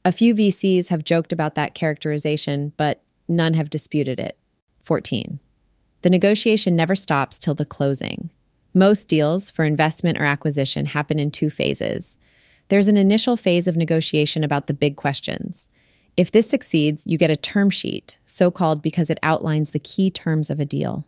A 0.06 0.10
few 0.10 0.34
VCs 0.34 0.88
have 0.88 1.04
joked 1.04 1.34
about 1.34 1.54
that 1.54 1.74
characterization, 1.74 2.72
but 2.78 3.02
none 3.28 3.52
have 3.52 3.68
disputed 3.68 4.18
it. 4.18 4.38
14. 4.84 5.38
The 6.00 6.08
negotiation 6.08 6.74
never 6.76 6.96
stops 6.96 7.38
till 7.38 7.54
the 7.54 7.66
closing. 7.66 8.30
Most 8.72 9.06
deals 9.06 9.50
for 9.50 9.66
investment 9.66 10.16
or 10.18 10.24
acquisition 10.24 10.86
happen 10.86 11.18
in 11.18 11.30
two 11.30 11.50
phases. 11.50 12.16
There's 12.70 12.86
an 12.86 12.96
initial 12.96 13.36
phase 13.36 13.66
of 13.66 13.76
negotiation 13.76 14.44
about 14.44 14.68
the 14.68 14.74
big 14.74 14.94
questions. 14.94 15.68
If 16.16 16.30
this 16.30 16.48
succeeds, 16.48 17.04
you 17.04 17.18
get 17.18 17.28
a 17.28 17.36
term 17.36 17.68
sheet, 17.68 18.18
so 18.26 18.52
called 18.52 18.80
because 18.80 19.10
it 19.10 19.18
outlines 19.24 19.70
the 19.70 19.80
key 19.80 20.08
terms 20.08 20.50
of 20.50 20.60
a 20.60 20.64
deal. 20.64 21.04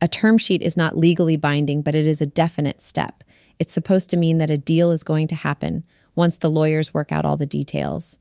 A 0.00 0.08
term 0.08 0.36
sheet 0.36 0.62
is 0.62 0.76
not 0.76 0.98
legally 0.98 1.36
binding, 1.36 1.80
but 1.80 1.94
it 1.94 2.08
is 2.08 2.20
a 2.20 2.26
definite 2.26 2.82
step. 2.82 3.22
It's 3.60 3.72
supposed 3.72 4.10
to 4.10 4.16
mean 4.16 4.38
that 4.38 4.50
a 4.50 4.58
deal 4.58 4.90
is 4.90 5.04
going 5.04 5.28
to 5.28 5.36
happen 5.36 5.84
once 6.16 6.38
the 6.38 6.50
lawyers 6.50 6.92
work 6.92 7.12
out 7.12 7.24
all 7.24 7.36
the 7.36 7.46
details. 7.46 8.18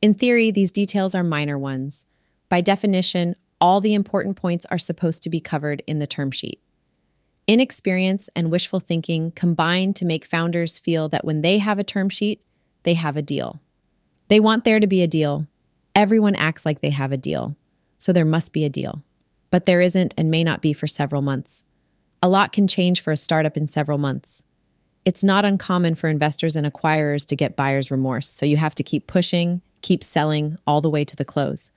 In 0.00 0.14
theory, 0.14 0.52
these 0.52 0.70
details 0.70 1.16
are 1.16 1.24
minor 1.24 1.58
ones. 1.58 2.06
By 2.48 2.60
definition, 2.60 3.34
all 3.60 3.80
the 3.80 3.94
important 3.94 4.36
points 4.36 4.66
are 4.70 4.78
supposed 4.78 5.24
to 5.24 5.30
be 5.30 5.40
covered 5.40 5.82
in 5.88 5.98
the 5.98 6.06
term 6.06 6.30
sheet. 6.30 6.62
Inexperience 7.50 8.30
and 8.36 8.48
wishful 8.48 8.78
thinking 8.78 9.32
combine 9.32 9.92
to 9.94 10.04
make 10.04 10.24
founders 10.24 10.78
feel 10.78 11.08
that 11.08 11.24
when 11.24 11.42
they 11.42 11.58
have 11.58 11.80
a 11.80 11.84
term 11.84 12.08
sheet, 12.08 12.40
they 12.84 12.94
have 12.94 13.16
a 13.16 13.22
deal. 13.22 13.60
They 14.28 14.38
want 14.38 14.62
there 14.62 14.78
to 14.78 14.86
be 14.86 15.02
a 15.02 15.08
deal. 15.08 15.48
Everyone 15.92 16.36
acts 16.36 16.64
like 16.64 16.80
they 16.80 16.90
have 16.90 17.10
a 17.10 17.16
deal, 17.16 17.56
so 17.98 18.12
there 18.12 18.24
must 18.24 18.52
be 18.52 18.64
a 18.64 18.68
deal. 18.68 19.02
But 19.50 19.66
there 19.66 19.80
isn't 19.80 20.14
and 20.16 20.30
may 20.30 20.44
not 20.44 20.62
be 20.62 20.72
for 20.72 20.86
several 20.86 21.22
months. 21.22 21.64
A 22.22 22.28
lot 22.28 22.52
can 22.52 22.68
change 22.68 23.00
for 23.00 23.10
a 23.10 23.16
startup 23.16 23.56
in 23.56 23.66
several 23.66 23.98
months. 23.98 24.44
It's 25.04 25.24
not 25.24 25.44
uncommon 25.44 25.96
for 25.96 26.08
investors 26.08 26.54
and 26.54 26.72
acquirers 26.72 27.26
to 27.26 27.34
get 27.34 27.56
buyer's 27.56 27.90
remorse, 27.90 28.28
so 28.28 28.46
you 28.46 28.58
have 28.58 28.76
to 28.76 28.84
keep 28.84 29.08
pushing, 29.08 29.60
keep 29.82 30.04
selling 30.04 30.56
all 30.68 30.80
the 30.80 30.88
way 30.88 31.04
to 31.04 31.16
the 31.16 31.24
close. 31.24 31.72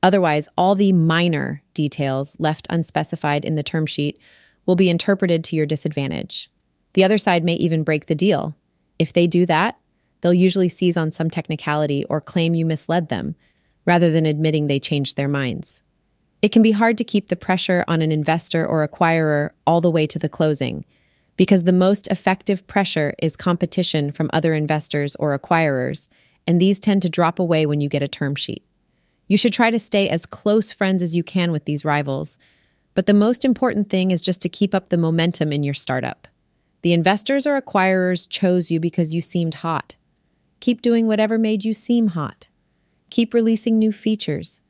Otherwise, 0.00 0.48
all 0.56 0.76
the 0.76 0.92
minor 0.92 1.60
details 1.74 2.36
left 2.38 2.68
unspecified 2.70 3.44
in 3.44 3.56
the 3.56 3.64
term 3.64 3.84
sheet 3.84 4.20
will 4.68 4.76
be 4.76 4.90
interpreted 4.90 5.42
to 5.42 5.56
your 5.56 5.64
disadvantage. 5.64 6.50
The 6.92 7.02
other 7.02 7.16
side 7.16 7.42
may 7.42 7.54
even 7.54 7.84
break 7.84 8.04
the 8.04 8.14
deal. 8.14 8.54
If 8.98 9.14
they 9.14 9.26
do 9.26 9.46
that, 9.46 9.78
they'll 10.20 10.34
usually 10.34 10.68
seize 10.68 10.96
on 10.96 11.10
some 11.10 11.30
technicality 11.30 12.04
or 12.04 12.20
claim 12.20 12.54
you 12.54 12.66
misled 12.66 13.08
them, 13.08 13.34
rather 13.86 14.10
than 14.10 14.26
admitting 14.26 14.66
they 14.66 14.78
changed 14.78 15.16
their 15.16 15.26
minds. 15.26 15.82
It 16.42 16.52
can 16.52 16.60
be 16.60 16.72
hard 16.72 16.98
to 16.98 17.04
keep 17.04 17.28
the 17.28 17.34
pressure 17.34 17.82
on 17.88 18.02
an 18.02 18.12
investor 18.12 18.66
or 18.66 18.86
acquirer 18.86 19.50
all 19.66 19.80
the 19.80 19.90
way 19.90 20.06
to 20.06 20.18
the 20.18 20.28
closing 20.28 20.84
because 21.38 21.64
the 21.64 21.72
most 21.72 22.06
effective 22.08 22.66
pressure 22.66 23.14
is 23.22 23.36
competition 23.36 24.12
from 24.12 24.28
other 24.32 24.52
investors 24.52 25.16
or 25.16 25.38
acquirers, 25.38 26.08
and 26.46 26.60
these 26.60 26.78
tend 26.78 27.00
to 27.00 27.08
drop 27.08 27.38
away 27.38 27.64
when 27.64 27.80
you 27.80 27.88
get 27.88 28.02
a 28.02 28.08
term 28.08 28.34
sheet. 28.34 28.66
You 29.28 29.38
should 29.38 29.52
try 29.54 29.70
to 29.70 29.78
stay 29.78 30.10
as 30.10 30.26
close 30.26 30.72
friends 30.72 31.00
as 31.00 31.16
you 31.16 31.22
can 31.22 31.52
with 31.52 31.64
these 31.64 31.84
rivals, 31.84 32.38
But 32.98 33.06
the 33.06 33.14
most 33.14 33.44
important 33.44 33.88
thing 33.88 34.10
is 34.10 34.20
just 34.20 34.42
to 34.42 34.48
keep 34.48 34.74
up 34.74 34.88
the 34.88 34.98
momentum 34.98 35.52
in 35.52 35.62
your 35.62 35.72
startup. 35.72 36.26
The 36.82 36.92
investors 36.92 37.46
or 37.46 37.62
acquirers 37.62 38.28
chose 38.28 38.72
you 38.72 38.80
because 38.80 39.14
you 39.14 39.20
seemed 39.20 39.54
hot. 39.54 39.94
Keep 40.58 40.82
doing 40.82 41.06
whatever 41.06 41.38
made 41.38 41.64
you 41.64 41.74
seem 41.74 42.08
hot. 42.08 42.48
Keep 43.10 43.34
releasing 43.34 43.78
new 43.78 43.92
features. 43.92 44.62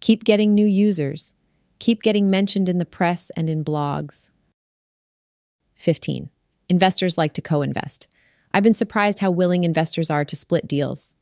Keep 0.00 0.24
getting 0.24 0.52
new 0.52 0.66
users. 0.66 1.34
Keep 1.78 2.02
getting 2.02 2.28
mentioned 2.28 2.68
in 2.68 2.78
the 2.78 2.84
press 2.84 3.30
and 3.36 3.48
in 3.48 3.64
blogs. 3.64 4.30
15. 5.76 6.28
Investors 6.68 7.16
like 7.16 7.34
to 7.34 7.40
co 7.40 7.62
invest. 7.62 8.08
I've 8.52 8.64
been 8.64 8.74
surprised 8.74 9.20
how 9.20 9.30
willing 9.30 9.62
investors 9.62 10.10
are 10.10 10.24
to 10.24 10.34
split 10.34 10.66
deals. 10.66 11.14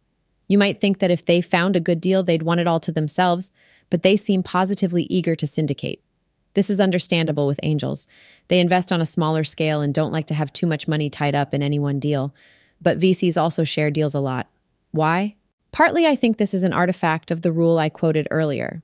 You 0.48 0.56
might 0.56 0.80
think 0.80 1.00
that 1.00 1.10
if 1.10 1.26
they 1.26 1.42
found 1.42 1.76
a 1.76 1.80
good 1.80 2.00
deal, 2.00 2.22
they'd 2.22 2.42
want 2.42 2.60
it 2.60 2.66
all 2.66 2.80
to 2.80 2.90
themselves, 2.90 3.52
but 3.90 4.02
they 4.02 4.16
seem 4.16 4.42
positively 4.42 5.02
eager 5.10 5.36
to 5.36 5.46
syndicate. 5.46 6.00
This 6.54 6.70
is 6.70 6.80
understandable 6.80 7.46
with 7.46 7.60
angels. 7.62 8.06
They 8.48 8.60
invest 8.60 8.92
on 8.92 9.00
a 9.00 9.06
smaller 9.06 9.44
scale 9.44 9.80
and 9.80 9.92
don't 9.92 10.12
like 10.12 10.26
to 10.28 10.34
have 10.34 10.52
too 10.52 10.66
much 10.66 10.88
money 10.88 11.10
tied 11.10 11.34
up 11.34 11.52
in 11.52 11.62
any 11.62 11.78
one 11.78 11.98
deal. 11.98 12.34
But 12.80 12.98
VCs 12.98 13.40
also 13.40 13.64
share 13.64 13.90
deals 13.90 14.14
a 14.14 14.20
lot. 14.20 14.48
Why? 14.92 15.36
Partly, 15.72 16.06
I 16.06 16.14
think 16.14 16.36
this 16.36 16.54
is 16.54 16.62
an 16.62 16.72
artifact 16.72 17.30
of 17.30 17.42
the 17.42 17.52
rule 17.52 17.78
I 17.78 17.88
quoted 17.88 18.28
earlier. 18.30 18.82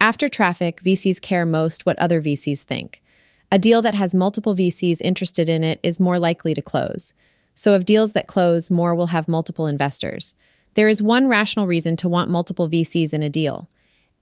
After 0.00 0.28
traffic, 0.28 0.82
VCs 0.82 1.20
care 1.20 1.44
most 1.44 1.84
what 1.84 1.98
other 1.98 2.22
VCs 2.22 2.62
think. 2.62 3.02
A 3.50 3.58
deal 3.58 3.82
that 3.82 3.94
has 3.94 4.14
multiple 4.14 4.54
VCs 4.54 5.00
interested 5.02 5.48
in 5.48 5.62
it 5.62 5.80
is 5.82 6.00
more 6.00 6.18
likely 6.18 6.54
to 6.54 6.62
close. 6.62 7.12
So, 7.54 7.74
of 7.74 7.84
deals 7.84 8.12
that 8.12 8.26
close, 8.26 8.70
more 8.70 8.94
will 8.94 9.08
have 9.08 9.28
multiple 9.28 9.66
investors. 9.66 10.34
There 10.74 10.88
is 10.88 11.02
one 11.02 11.28
rational 11.28 11.66
reason 11.66 11.96
to 11.96 12.08
want 12.08 12.30
multiple 12.30 12.68
VCs 12.68 13.12
in 13.12 13.22
a 13.22 13.28
deal. 13.28 13.68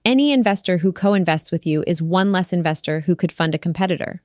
Any 0.03 0.31
investor 0.31 0.77
who 0.77 0.91
co 0.91 1.13
invests 1.13 1.51
with 1.51 1.67
you 1.67 1.83
is 1.85 2.01
one 2.01 2.31
less 2.31 2.51
investor 2.51 3.01
who 3.01 3.15
could 3.15 3.31
fund 3.31 3.53
a 3.53 3.59
competitor. 3.59 4.21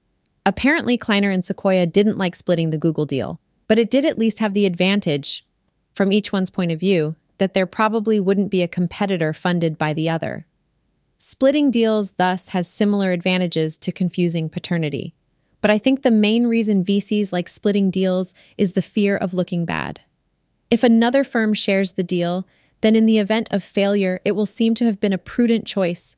Apparently, 0.47 0.97
Kleiner 0.97 1.31
and 1.31 1.45
Sequoia 1.45 1.87
didn't 1.87 2.19
like 2.19 2.35
splitting 2.35 2.71
the 2.71 2.79
Google 2.79 3.05
deal, 3.05 3.41
but 3.69 3.79
it 3.79 3.91
did 3.91 4.05
at 4.05 4.19
least 4.19 4.39
have 4.39 4.55
the 4.55 4.65
advantage, 4.65 5.45
from 5.93 6.12
each 6.12 6.33
one's 6.33 6.51
point 6.51 6.73
of 6.73 6.81
view, 6.81 7.17
that 7.39 7.53
there 7.53 7.67
probably 7.67 8.21
wouldn't 8.21 8.51
be 8.51 8.62
a 8.62 8.69
competitor 8.69 9.33
funded 9.33 9.77
by 9.77 9.93
the 9.93 10.09
other. 10.09 10.47
Splitting 11.19 11.71
deals 11.71 12.12
thus 12.12 12.49
has 12.49 12.69
similar 12.69 13.12
advantages 13.12 13.77
to 13.79 13.93
confusing 13.93 14.49
paternity. 14.49 15.15
But 15.61 15.71
I 15.71 15.79
think 15.79 16.03
the 16.03 16.11
main 16.11 16.47
reason 16.47 16.85
VCs 16.85 17.33
like 17.33 17.49
splitting 17.49 17.91
deals 17.91 18.35
is 18.57 18.73
the 18.73 18.83
fear 18.83 19.17
of 19.17 19.35
looking 19.35 19.65
bad. 19.65 20.01
If 20.71 20.83
another 20.83 21.25
firm 21.25 21.55
shares 21.55 21.93
the 21.93 22.03
deal, 22.03 22.47
then 22.87 22.94
in 22.94 23.07
the 23.07 23.18
event 23.18 23.49
of 23.51 23.64
failure, 23.64 24.20
it 24.25 24.37
will 24.37 24.46
seem 24.46 24.72
to 24.72 24.85
have 24.85 25.01
been 25.01 25.12
a 25.12 25.18
prudent 25.18 25.66
choice, 25.66 26.14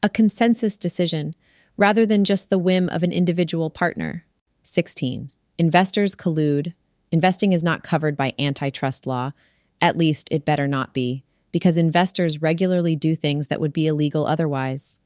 a 0.00 0.08
consensus 0.08 0.76
decision, 0.76 1.34
rather 1.76 2.06
than 2.06 2.24
just 2.24 2.50
the 2.50 2.58
whim 2.58 2.88
of 2.90 3.02
an 3.02 3.10
individual 3.10 3.68
partner. 3.68 4.24
16. 4.62 5.32
Investors 5.58 6.14
collude. 6.14 6.72
Investing 7.10 7.52
is 7.52 7.64
not 7.64 7.82
covered 7.82 8.16
by 8.16 8.32
antitrust 8.38 9.08
law, 9.08 9.32
at 9.80 9.98
least, 9.98 10.28
it 10.30 10.44
better 10.44 10.68
not 10.68 10.94
be, 10.94 11.24
because 11.50 11.76
investors 11.76 12.40
regularly 12.40 12.94
do 12.94 13.16
things 13.16 13.48
that 13.48 13.60
would 13.60 13.72
be 13.72 13.88
illegal 13.88 14.24
otherwise. 14.24 15.00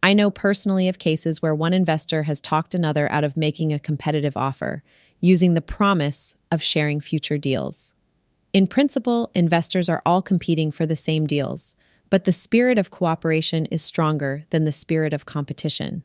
I 0.00 0.14
know 0.14 0.30
personally 0.30 0.88
of 0.88 1.00
cases 1.00 1.42
where 1.42 1.56
one 1.56 1.72
investor 1.72 2.22
has 2.22 2.40
talked 2.40 2.72
another 2.72 3.10
out 3.10 3.24
of 3.24 3.36
making 3.36 3.72
a 3.72 3.80
competitive 3.80 4.36
offer, 4.36 4.84
using 5.20 5.54
the 5.54 5.60
promise 5.60 6.36
of 6.52 6.62
sharing 6.62 7.00
future 7.00 7.36
deals. 7.36 7.95
In 8.52 8.66
principle, 8.66 9.30
investors 9.34 9.88
are 9.88 10.02
all 10.06 10.22
competing 10.22 10.70
for 10.70 10.86
the 10.86 10.96
same 10.96 11.26
deals, 11.26 11.76
but 12.10 12.24
the 12.24 12.32
spirit 12.32 12.78
of 12.78 12.90
cooperation 12.90 13.66
is 13.66 13.82
stronger 13.82 14.44
than 14.50 14.64
the 14.64 14.72
spirit 14.72 15.12
of 15.12 15.26
competition. 15.26 16.02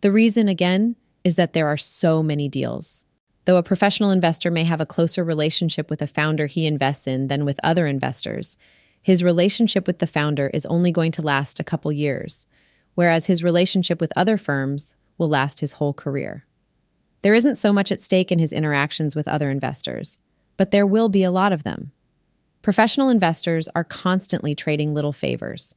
The 0.00 0.12
reason, 0.12 0.48
again, 0.48 0.96
is 1.24 1.36
that 1.36 1.52
there 1.52 1.66
are 1.66 1.76
so 1.76 2.22
many 2.22 2.48
deals. 2.48 3.04
Though 3.44 3.56
a 3.56 3.62
professional 3.62 4.10
investor 4.10 4.50
may 4.50 4.64
have 4.64 4.80
a 4.80 4.86
closer 4.86 5.24
relationship 5.24 5.88
with 5.88 6.02
a 6.02 6.06
founder 6.06 6.46
he 6.46 6.66
invests 6.66 7.06
in 7.06 7.28
than 7.28 7.44
with 7.44 7.58
other 7.62 7.86
investors, 7.86 8.58
his 9.02 9.24
relationship 9.24 9.86
with 9.86 10.00
the 10.00 10.06
founder 10.06 10.48
is 10.52 10.66
only 10.66 10.92
going 10.92 11.12
to 11.12 11.22
last 11.22 11.58
a 11.58 11.64
couple 11.64 11.90
years, 11.90 12.46
whereas 12.94 13.26
his 13.26 13.42
relationship 13.42 14.00
with 14.00 14.12
other 14.14 14.36
firms 14.36 14.96
will 15.16 15.28
last 15.28 15.60
his 15.60 15.74
whole 15.74 15.94
career. 15.94 16.44
There 17.22 17.34
isn't 17.34 17.56
so 17.56 17.72
much 17.72 17.90
at 17.90 18.02
stake 18.02 18.30
in 18.30 18.38
his 18.38 18.52
interactions 18.52 19.16
with 19.16 19.26
other 19.26 19.50
investors, 19.50 20.20
but 20.58 20.70
there 20.70 20.86
will 20.86 21.08
be 21.08 21.22
a 21.22 21.30
lot 21.30 21.52
of 21.52 21.62
them. 21.62 21.92
Professional 22.60 23.08
investors 23.08 23.68
are 23.74 23.84
constantly 23.84 24.54
trading 24.54 24.92
little 24.92 25.12
favors. 25.12 25.74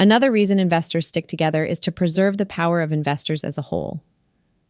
Another 0.00 0.30
reason 0.30 0.58
investors 0.58 1.06
stick 1.06 1.26
together 1.26 1.64
is 1.64 1.78
to 1.80 1.92
preserve 1.92 2.38
the 2.38 2.46
power 2.46 2.80
of 2.80 2.92
investors 2.92 3.44
as 3.44 3.58
a 3.58 3.62
whole. 3.62 4.02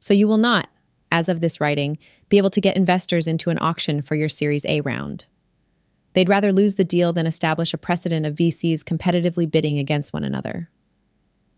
So 0.00 0.14
you 0.14 0.26
will 0.26 0.38
not, 0.38 0.68
as 1.12 1.28
of 1.28 1.40
this 1.40 1.60
writing, 1.60 1.98
be 2.28 2.38
able 2.38 2.50
to 2.50 2.60
get 2.60 2.76
investors 2.76 3.26
into 3.26 3.50
an 3.50 3.58
auction 3.60 4.02
for 4.02 4.14
your 4.14 4.28
Series 4.28 4.64
A 4.66 4.80
round. 4.80 5.26
They'd 6.14 6.28
rather 6.28 6.52
lose 6.52 6.74
the 6.74 6.84
deal 6.84 7.12
than 7.12 7.26
establish 7.26 7.74
a 7.74 7.78
precedent 7.78 8.24
of 8.24 8.36
VCs 8.36 8.80
competitively 8.80 9.50
bidding 9.50 9.78
against 9.78 10.12
one 10.12 10.24
another. 10.24 10.70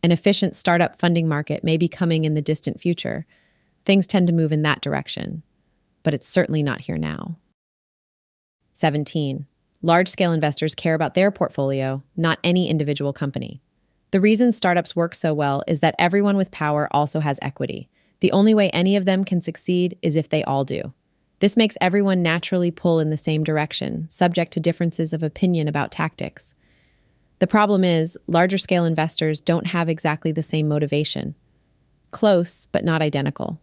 An 0.03 0.13
efficient 0.13 0.57
startup 0.57 0.99
funding 0.99 1.29
market 1.29 1.63
may 1.63 1.77
be 1.77 1.89
coming 1.89 2.25
in 2.25 2.35
the 2.35 2.43
distant 2.43 2.81
future. 2.81 3.27
Things 3.85 4.07
tend 4.07 4.27
to 4.27 4.33
move 4.33 4.51
in 4.51 4.63
that 4.63 4.81
direction, 4.81 5.43
but 6.03 6.15
it's 6.15 6.27
certainly 6.27 6.63
not 6.63 6.81
here 6.81 6.99
now. 6.99 7.37
17. 8.79 9.45
Large 9.83 10.07
scale 10.07 10.33
investors 10.33 10.77
care 10.77 10.95
about 10.95 11.15
their 11.15 11.33
portfolio, 11.33 12.01
not 12.17 12.39
any 12.45 12.71
individual 12.71 13.13
company. 13.13 13.61
The 14.13 14.21
reason 14.21 14.53
startups 14.53 14.95
work 14.95 15.17
so 15.17 15.35
well 15.35 15.65
is 15.67 15.81
that 15.81 15.97
everyone 15.99 16.37
with 16.37 16.53
power 16.53 16.87
also 16.93 17.19
has 17.19 17.41
equity. 17.43 17.89
The 18.21 18.31
only 18.31 18.55
way 18.55 18.71
any 18.71 18.95
of 18.95 19.05
them 19.05 19.25
can 19.25 19.41
succeed 19.41 19.99
is 20.01 20.15
if 20.15 20.29
they 20.29 20.45
all 20.45 20.65
do. 20.65 20.95
This 21.41 21.57
makes 21.57 21.77
everyone 21.81 22.23
naturally 22.23 22.71
pull 22.71 23.01
in 23.01 23.11
the 23.11 23.19
same 23.19 23.43
direction, 23.43 24.09
subject 24.09 24.53
to 24.53 24.61
differences 24.61 25.13
of 25.13 25.25
opinion 25.25 25.67
about 25.67 25.91
tactics. 25.91 26.55
The 27.41 27.49
problem 27.49 27.83
is, 27.83 28.17
larger 28.29 28.59
scale 28.59 28.85
investors 28.85 29.41
don't 29.41 29.67
have 29.67 29.89
exactly 29.89 30.31
the 30.31 30.45
same 30.45 30.69
motivation. 30.69 31.35
Close, 32.13 32.69
but 32.71 32.85
not 32.85 33.03
identical. 33.03 33.61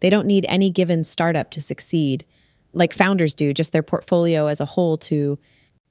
They 0.00 0.10
don't 0.10 0.26
need 0.26 0.44
any 0.50 0.68
given 0.68 1.02
startup 1.02 1.50
to 1.52 1.62
succeed, 1.62 2.26
like 2.72 2.92
founders 2.92 3.34
do, 3.34 3.52
just 3.52 3.72
their 3.72 3.82
portfolio 3.82 4.46
as 4.46 4.60
a 4.60 4.64
whole 4.64 4.96
to. 4.98 5.38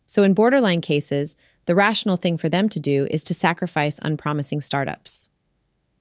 So, 0.05 0.23
in 0.23 0.33
borderline 0.33 0.81
cases, 0.81 1.35
the 1.65 1.75
rational 1.75 2.17
thing 2.17 2.37
for 2.37 2.49
them 2.49 2.69
to 2.69 2.79
do 2.79 3.07
is 3.11 3.23
to 3.25 3.33
sacrifice 3.33 3.99
unpromising 4.01 4.61
startups. 4.61 5.29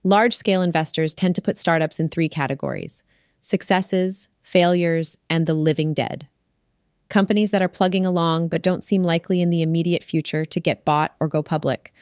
Large 0.04 0.34
scale 0.34 0.62
investors 0.62 1.14
tend 1.14 1.34
to 1.34 1.42
put 1.42 1.58
startups 1.58 2.00
in 2.00 2.08
three 2.08 2.28
categories 2.28 3.02
successes, 3.40 4.28
failures, 4.42 5.16
and 5.30 5.46
the 5.46 5.54
living 5.54 5.94
dead. 5.94 6.26
Companies 7.08 7.50
that 7.50 7.62
are 7.62 7.68
plugging 7.68 8.04
along 8.04 8.48
but 8.48 8.62
don't 8.62 8.82
seem 8.82 9.02
likely 9.02 9.40
in 9.40 9.50
the 9.50 9.62
immediate 9.62 10.02
future 10.02 10.44
to 10.44 10.60
get 10.60 10.84
bought 10.84 11.14
or 11.20 11.28
go 11.28 11.42
public. 11.42 11.92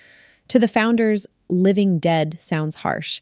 To 0.48 0.58
the 0.58 0.68
founders, 0.68 1.26
living 1.48 1.98
dead 1.98 2.40
sounds 2.40 2.76
harsh. 2.76 3.20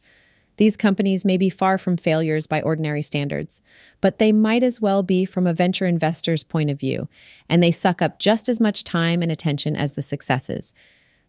These 0.57 0.77
companies 0.77 1.25
may 1.25 1.37
be 1.37 1.51
far 1.51 1.79
from 1.79 1.97
failures 1.97 2.47
by 2.47 2.62
ordinary 2.62 3.03
standards, 3.03 3.61
but 4.01 4.19
they 4.19 4.33
might 4.33 4.62
as 4.62 4.81
well 4.81 5.03
be 5.03 5.25
from 5.25 5.47
a 5.47 5.55
venture 5.55 5.87
investor's 5.87 6.45
point 6.45 6.71
of 6.71 6.79
view, 6.79 7.09
and 7.49 7.62
they 7.62 7.73
suck 7.73 8.01
up 8.01 8.19
just 8.19 8.49
as 8.49 8.61
much 8.61 8.85
time 8.85 9.23
and 9.23 9.33
attention 9.33 9.75
as 9.77 9.93
the 9.93 10.03
successes. 10.03 10.75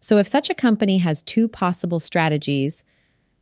So, 0.00 0.18
if 0.18 0.28
such 0.28 0.48
a 0.48 0.54
company 0.54 0.98
has 0.98 1.22
two 1.22 1.48
possible 1.48 1.98
strategies, 1.98 2.84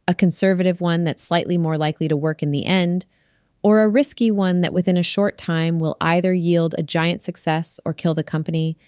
a 0.09 0.15
conservative 0.15 0.81
one 0.81 1.05
that's 1.05 1.23
slightly 1.23 1.59
more 1.59 1.77
likely 1.77 2.09
to 2.09 2.17
work 2.17 2.43
in 2.43 2.51
the 2.51 2.65
end, 2.65 3.05
or 3.63 3.83
a 3.83 3.89
risky 3.89 4.31
one 4.31 4.61
that 4.61 4.75
within 4.75 4.97
a 4.97 5.03
short 5.03 5.37
time 5.37 5.79
will 5.79 5.97
either 6.01 6.33
yield 6.33 6.75
a 6.77 6.83
giant 6.83 7.23
success 7.23 7.81
or 7.85 7.93
kill 7.93 8.15
the 8.15 8.25
company, 8.25 8.79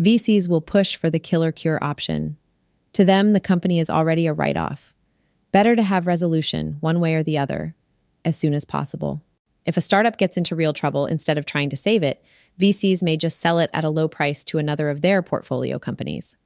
VCs 0.00 0.48
will 0.48 0.60
push 0.60 0.96
for 0.96 1.10
the 1.10 1.18
killer 1.18 1.52
cure 1.52 1.82
option. 1.82 2.36
To 2.92 3.04
them, 3.04 3.32
the 3.32 3.40
company 3.40 3.80
is 3.80 3.90
already 3.90 4.26
a 4.26 4.32
write 4.32 4.56
off. 4.56 4.94
Better 5.52 5.76
to 5.76 5.82
have 5.82 6.06
resolution, 6.06 6.76
one 6.80 7.00
way 7.00 7.14
or 7.14 7.22
the 7.22 7.38
other, 7.38 7.74
as 8.24 8.36
soon 8.36 8.54
as 8.54 8.64
possible. 8.64 9.22
If 9.64 9.76
a 9.76 9.80
startup 9.80 10.16
gets 10.16 10.36
into 10.36 10.54
real 10.54 10.72
trouble 10.72 11.06
instead 11.06 11.38
of 11.38 11.46
trying 11.46 11.70
to 11.70 11.76
save 11.76 12.02
it, 12.02 12.24
VCs 12.60 13.02
may 13.02 13.16
just 13.16 13.40
sell 13.40 13.58
it 13.58 13.70
at 13.72 13.84
a 13.84 13.90
low 13.90 14.08
price 14.08 14.44
to 14.44 14.58
another 14.58 14.88
of 14.88 15.00
their 15.00 15.22
portfolio 15.22 15.78
companies. 15.78 16.36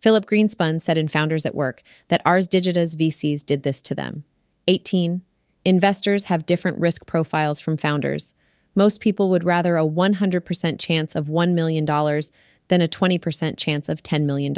Philip 0.00 0.26
Greenspun 0.26 0.80
said 0.80 0.98
in 0.98 1.08
Founders 1.08 1.46
at 1.46 1.54
Work 1.54 1.82
that 2.08 2.24
ArsDigita's 2.24 2.96
VCs 2.96 3.44
did 3.44 3.62
this 3.62 3.80
to 3.82 3.94
them. 3.94 4.24
18. 4.66 5.22
Investors 5.64 6.24
have 6.24 6.46
different 6.46 6.78
risk 6.78 7.06
profiles 7.06 7.60
from 7.60 7.76
founders. 7.76 8.34
Most 8.74 9.00
people 9.00 9.30
would 9.30 9.44
rather 9.44 9.76
a 9.76 9.86
100% 9.86 10.78
chance 10.78 11.14
of 11.16 11.26
$1 11.26 11.52
million 11.52 11.84
than 11.84 12.80
a 12.80 12.88
20% 12.88 13.56
chance 13.56 13.88
of 13.88 14.02
$10 14.02 14.24
million. 14.24 14.54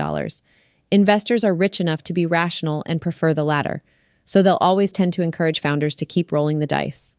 Investors 0.90 1.44
are 1.44 1.55
rich 1.55 1.81
enough 1.81 2.03
to 2.05 2.12
be 2.12 2.26
rational 2.26 2.83
and 2.87 3.00
prefer 3.00 3.33
the 3.33 3.44
latter, 3.44 3.83
so 4.24 4.42
they'll 4.42 4.59
always 4.61 4.90
tend 4.90 5.12
to 5.12 5.22
encourage 5.22 5.61
founders 5.61 5.94
to 5.96 6.05
keep 6.05 6.33
rolling 6.33 6.59
the 6.59 6.66
dice. 6.66 7.16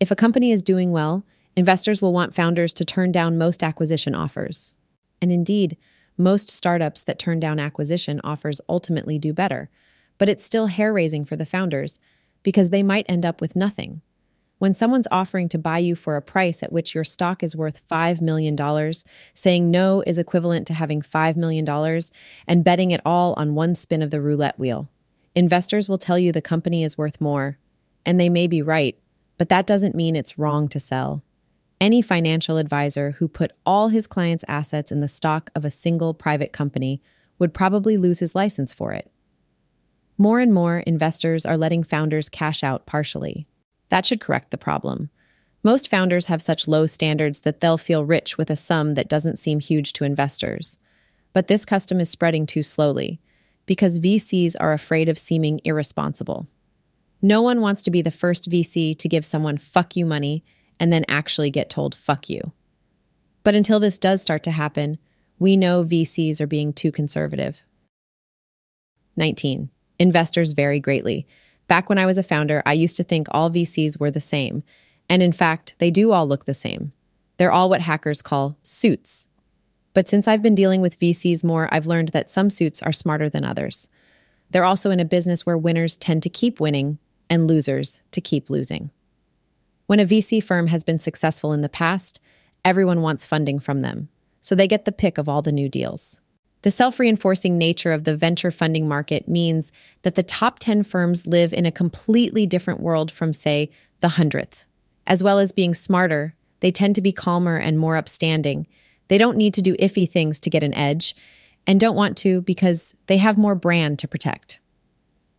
If 0.00 0.10
a 0.10 0.16
company 0.16 0.52
is 0.52 0.62
doing 0.62 0.92
well, 0.92 1.24
investors 1.56 2.00
will 2.00 2.12
want 2.12 2.34
founders 2.34 2.72
to 2.74 2.84
turn 2.84 3.12
down 3.12 3.38
most 3.38 3.62
acquisition 3.62 4.14
offers. 4.14 4.76
And 5.20 5.32
indeed, 5.32 5.76
most 6.16 6.48
startups 6.48 7.02
that 7.02 7.18
turn 7.18 7.40
down 7.40 7.58
acquisition 7.58 8.20
offers 8.22 8.60
ultimately 8.68 9.18
do 9.18 9.32
better. 9.32 9.70
but 10.18 10.28
it's 10.28 10.44
still 10.44 10.66
hair 10.66 10.92
raising 10.92 11.24
for 11.24 11.36
the 11.36 11.46
founders 11.46 11.98
because 12.42 12.70
they 12.70 12.82
might 12.82 13.06
end 13.08 13.26
up 13.26 13.40
with 13.40 13.56
nothing. 13.56 14.00
When 14.58 14.72
someone's 14.72 15.08
offering 15.10 15.48
to 15.50 15.58
buy 15.58 15.78
you 15.78 15.94
for 15.94 16.16
a 16.16 16.22
price 16.22 16.62
at 16.62 16.72
which 16.72 16.94
your 16.94 17.04
stock 17.04 17.42
is 17.42 17.56
worth 17.56 17.86
$5 17.88 18.20
million, 18.20 18.56
saying 19.34 19.70
no 19.70 20.02
is 20.06 20.18
equivalent 20.18 20.66
to 20.68 20.74
having 20.74 21.02
$5 21.02 21.36
million 21.36 21.68
and 22.46 22.64
betting 22.64 22.92
it 22.92 23.00
all 23.04 23.34
on 23.34 23.54
one 23.54 23.74
spin 23.74 24.00
of 24.00 24.10
the 24.10 24.20
roulette 24.20 24.58
wheel. 24.58 24.88
Investors 25.34 25.88
will 25.88 25.98
tell 25.98 26.18
you 26.18 26.30
the 26.30 26.40
company 26.40 26.84
is 26.84 26.96
worth 26.96 27.20
more, 27.20 27.58
and 28.06 28.20
they 28.20 28.28
may 28.28 28.46
be 28.46 28.62
right, 28.62 28.96
but 29.38 29.48
that 29.48 29.66
doesn't 29.66 29.96
mean 29.96 30.14
it's 30.14 30.38
wrong 30.38 30.68
to 30.68 30.78
sell. 30.78 31.22
Any 31.80 32.00
financial 32.00 32.56
advisor 32.56 33.12
who 33.12 33.26
put 33.26 33.52
all 33.66 33.88
his 33.88 34.06
clients' 34.06 34.44
assets 34.46 34.92
in 34.92 35.00
the 35.00 35.08
stock 35.08 35.50
of 35.56 35.64
a 35.64 35.70
single 35.70 36.14
private 36.14 36.52
company 36.52 37.02
would 37.38 37.52
probably 37.52 37.96
lose 37.96 38.20
his 38.20 38.36
license 38.36 38.72
for 38.72 38.92
it. 38.92 39.10
More 40.16 40.38
and 40.38 40.54
more 40.54 40.78
investors 40.78 41.44
are 41.44 41.56
letting 41.56 41.82
founders 41.82 42.28
cash 42.28 42.62
out 42.62 42.86
partially. 42.86 43.48
That 43.94 44.04
should 44.04 44.20
correct 44.20 44.50
the 44.50 44.58
problem. 44.58 45.08
Most 45.62 45.88
founders 45.88 46.26
have 46.26 46.42
such 46.42 46.66
low 46.66 46.84
standards 46.84 47.42
that 47.42 47.60
they'll 47.60 47.78
feel 47.78 48.04
rich 48.04 48.36
with 48.36 48.50
a 48.50 48.56
sum 48.56 48.94
that 48.94 49.08
doesn't 49.08 49.38
seem 49.38 49.60
huge 49.60 49.92
to 49.92 50.04
investors. 50.04 50.78
But 51.32 51.46
this 51.46 51.64
custom 51.64 52.00
is 52.00 52.10
spreading 52.10 52.44
too 52.44 52.64
slowly 52.64 53.20
because 53.66 54.00
VCs 54.00 54.56
are 54.58 54.72
afraid 54.72 55.08
of 55.08 55.16
seeming 55.16 55.60
irresponsible. 55.62 56.48
No 57.22 57.40
one 57.40 57.60
wants 57.60 57.82
to 57.82 57.92
be 57.92 58.02
the 58.02 58.10
first 58.10 58.50
VC 58.50 58.98
to 58.98 59.08
give 59.08 59.24
someone 59.24 59.58
fuck 59.58 59.94
you 59.94 60.04
money 60.04 60.42
and 60.80 60.92
then 60.92 61.04
actually 61.06 61.52
get 61.52 61.70
told 61.70 61.94
fuck 61.94 62.28
you. 62.28 62.50
But 63.44 63.54
until 63.54 63.78
this 63.78 64.00
does 64.00 64.20
start 64.20 64.42
to 64.42 64.50
happen, 64.50 64.98
we 65.38 65.56
know 65.56 65.84
VCs 65.84 66.40
are 66.40 66.48
being 66.48 66.72
too 66.72 66.90
conservative. 66.90 67.62
19. 69.16 69.70
Investors 70.00 70.50
vary 70.50 70.80
greatly. 70.80 71.28
Back 71.66 71.88
when 71.88 71.98
I 71.98 72.06
was 72.06 72.18
a 72.18 72.22
founder, 72.22 72.62
I 72.66 72.72
used 72.74 72.96
to 72.96 73.04
think 73.04 73.26
all 73.30 73.50
VCs 73.50 73.98
were 73.98 74.10
the 74.10 74.20
same. 74.20 74.62
And 75.08 75.22
in 75.22 75.32
fact, 75.32 75.74
they 75.78 75.90
do 75.90 76.12
all 76.12 76.26
look 76.26 76.44
the 76.44 76.54
same. 76.54 76.92
They're 77.36 77.52
all 77.52 77.68
what 77.68 77.80
hackers 77.80 78.22
call 78.22 78.56
suits. 78.62 79.28
But 79.92 80.08
since 80.08 80.26
I've 80.26 80.42
been 80.42 80.54
dealing 80.54 80.80
with 80.80 80.98
VCs 80.98 81.44
more, 81.44 81.68
I've 81.70 81.86
learned 81.86 82.08
that 82.08 82.30
some 82.30 82.50
suits 82.50 82.82
are 82.82 82.92
smarter 82.92 83.28
than 83.28 83.44
others. 83.44 83.88
They're 84.50 84.64
also 84.64 84.90
in 84.90 85.00
a 85.00 85.04
business 85.04 85.46
where 85.46 85.58
winners 85.58 85.96
tend 85.96 86.22
to 86.24 86.28
keep 86.28 86.60
winning 86.60 86.98
and 87.30 87.48
losers 87.48 88.02
to 88.10 88.20
keep 88.20 88.50
losing. 88.50 88.90
When 89.86 90.00
a 90.00 90.06
VC 90.06 90.42
firm 90.42 90.68
has 90.68 90.84
been 90.84 90.98
successful 90.98 91.52
in 91.52 91.60
the 91.60 91.68
past, 91.68 92.20
everyone 92.64 93.02
wants 93.02 93.26
funding 93.26 93.58
from 93.58 93.82
them, 93.82 94.08
so 94.40 94.54
they 94.54 94.68
get 94.68 94.84
the 94.84 94.92
pick 94.92 95.18
of 95.18 95.28
all 95.28 95.42
the 95.42 95.52
new 95.52 95.68
deals. 95.68 96.20
The 96.64 96.70
self 96.70 96.98
reinforcing 96.98 97.58
nature 97.58 97.92
of 97.92 98.04
the 98.04 98.16
venture 98.16 98.50
funding 98.50 98.88
market 98.88 99.28
means 99.28 99.70
that 100.00 100.14
the 100.14 100.22
top 100.22 100.60
10 100.60 100.82
firms 100.82 101.26
live 101.26 101.52
in 101.52 101.66
a 101.66 101.70
completely 101.70 102.46
different 102.46 102.80
world 102.80 103.12
from, 103.12 103.34
say, 103.34 103.70
the 104.00 104.08
100th. 104.08 104.64
As 105.06 105.22
well 105.22 105.38
as 105.38 105.52
being 105.52 105.74
smarter, 105.74 106.34
they 106.60 106.70
tend 106.70 106.94
to 106.94 107.02
be 107.02 107.12
calmer 107.12 107.58
and 107.58 107.78
more 107.78 107.98
upstanding. 107.98 108.66
They 109.08 109.18
don't 109.18 109.36
need 109.36 109.52
to 109.54 109.60
do 109.60 109.76
iffy 109.76 110.08
things 110.08 110.40
to 110.40 110.48
get 110.48 110.62
an 110.62 110.72
edge, 110.72 111.14
and 111.66 111.78
don't 111.78 111.96
want 111.96 112.16
to 112.18 112.40
because 112.40 112.94
they 113.08 113.18
have 113.18 113.36
more 113.36 113.54
brand 113.54 113.98
to 113.98 114.08
protect. 114.08 114.58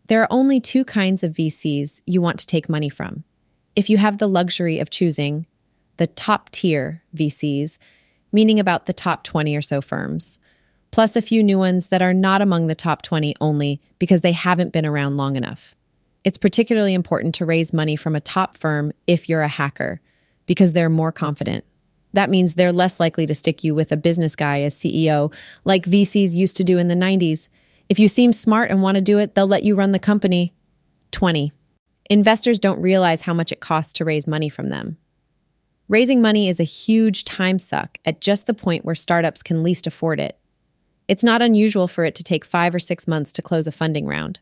There 0.06 0.22
are 0.22 0.28
only 0.30 0.62
two 0.62 0.86
kinds 0.86 1.24
of 1.24 1.34
VCs 1.34 2.04
you 2.06 2.22
want 2.22 2.38
to 2.38 2.46
take 2.46 2.70
money 2.70 2.90
from. 2.90 3.24
If 3.76 3.90
you 3.90 3.98
have 3.98 4.20
the 4.20 4.30
luxury 4.30 4.78
of 4.78 4.92
choosing 4.92 5.48
the 5.98 6.06
top 6.06 6.52
tier 6.52 7.02
VCs, 7.16 7.80
meaning 8.32 8.60
about 8.60 8.86
the 8.86 8.94
top 8.94 9.24
20 9.24 9.56
or 9.56 9.64
so 9.64 9.82
firms, 9.82 10.38
plus 10.96 11.18
a 11.18 11.22
few 11.22 11.44
new 11.44 11.58
ones 11.58 11.88
that 11.88 12.02
are 12.02 12.14
not 12.14 12.42
among 12.42 12.68
the 12.68 12.74
top 12.74 13.02
20 13.02 13.36
only 13.42 13.82
because 14.00 14.22
they 14.22 14.32
haven't 14.32 14.72
been 14.72 14.86
around 14.86 15.18
long 15.18 15.36
enough. 15.36 15.76
It's 16.24 16.38
particularly 16.38 16.94
important 16.94 17.36
to 17.36 17.46
raise 17.46 17.74
money 17.74 17.98
from 17.98 18.16
a 18.16 18.22
top 18.22 18.56
firm 18.56 18.94
if 19.06 19.28
you're 19.28 19.42
a 19.42 19.50
hacker 19.50 20.00
because 20.46 20.72
they're 20.72 20.90
more 20.90 21.12
confident. 21.12 21.66
That 22.14 22.30
means 22.30 22.54
they're 22.54 22.72
less 22.72 22.98
likely 22.98 23.26
to 23.26 23.36
stick 23.36 23.62
you 23.62 23.76
with 23.76 23.92
a 23.92 23.98
business 23.98 24.38
guy 24.38 24.62
as 24.62 24.74
CEO, 24.74 25.34
like 25.66 25.84
VCs 25.84 26.34
used 26.34 26.56
to 26.56 26.64
do 26.64 26.78
in 26.78 26.88
the 26.88 26.96
90s. 26.96 27.50
If 27.90 28.00
you 28.00 28.08
seem 28.08 28.32
smart 28.32 28.72
and 28.72 28.82
want 28.82 28.96
to 28.96 29.02
do 29.02 29.18
it, 29.18 29.36
they'll 29.36 29.48
let 29.48 29.66
you 29.66 29.76
run 29.76 29.92
the 29.92 30.00
company. 30.00 30.54
20. 31.12 31.52
Investors 32.10 32.58
don't 32.58 32.82
realize 32.82 33.24
how 33.24 33.34
much 33.34 33.52
it 33.52 33.60
costs 33.60 33.92
to 33.92 34.06
raise 34.06 34.28
money 34.28 34.48
from 34.48 34.70
them. 34.70 34.96
Raising 35.90 36.22
money 36.22 36.48
is 36.48 36.62
a 36.62 36.64
huge 36.64 37.26
time 37.26 37.60
suck 37.60 37.98
at 38.06 38.22
just 38.22 38.48
the 38.48 38.54
point 38.54 38.86
where 38.86 38.96
startups 38.96 39.44
can 39.44 39.62
least 39.62 39.88
afford 39.88 40.22
it. 40.22 40.40
It's 41.08 41.24
not 41.24 41.42
unusual 41.42 41.88
for 41.88 42.04
it 42.04 42.16
to 42.16 42.24
take 42.24 42.44
five 42.44 42.74
or 42.74 42.80
six 42.80 43.08
months 43.08 43.32
to 43.34 43.42
close 43.42 43.68
a 43.68 43.72
funding 43.72 44.08
round. 44.08 44.40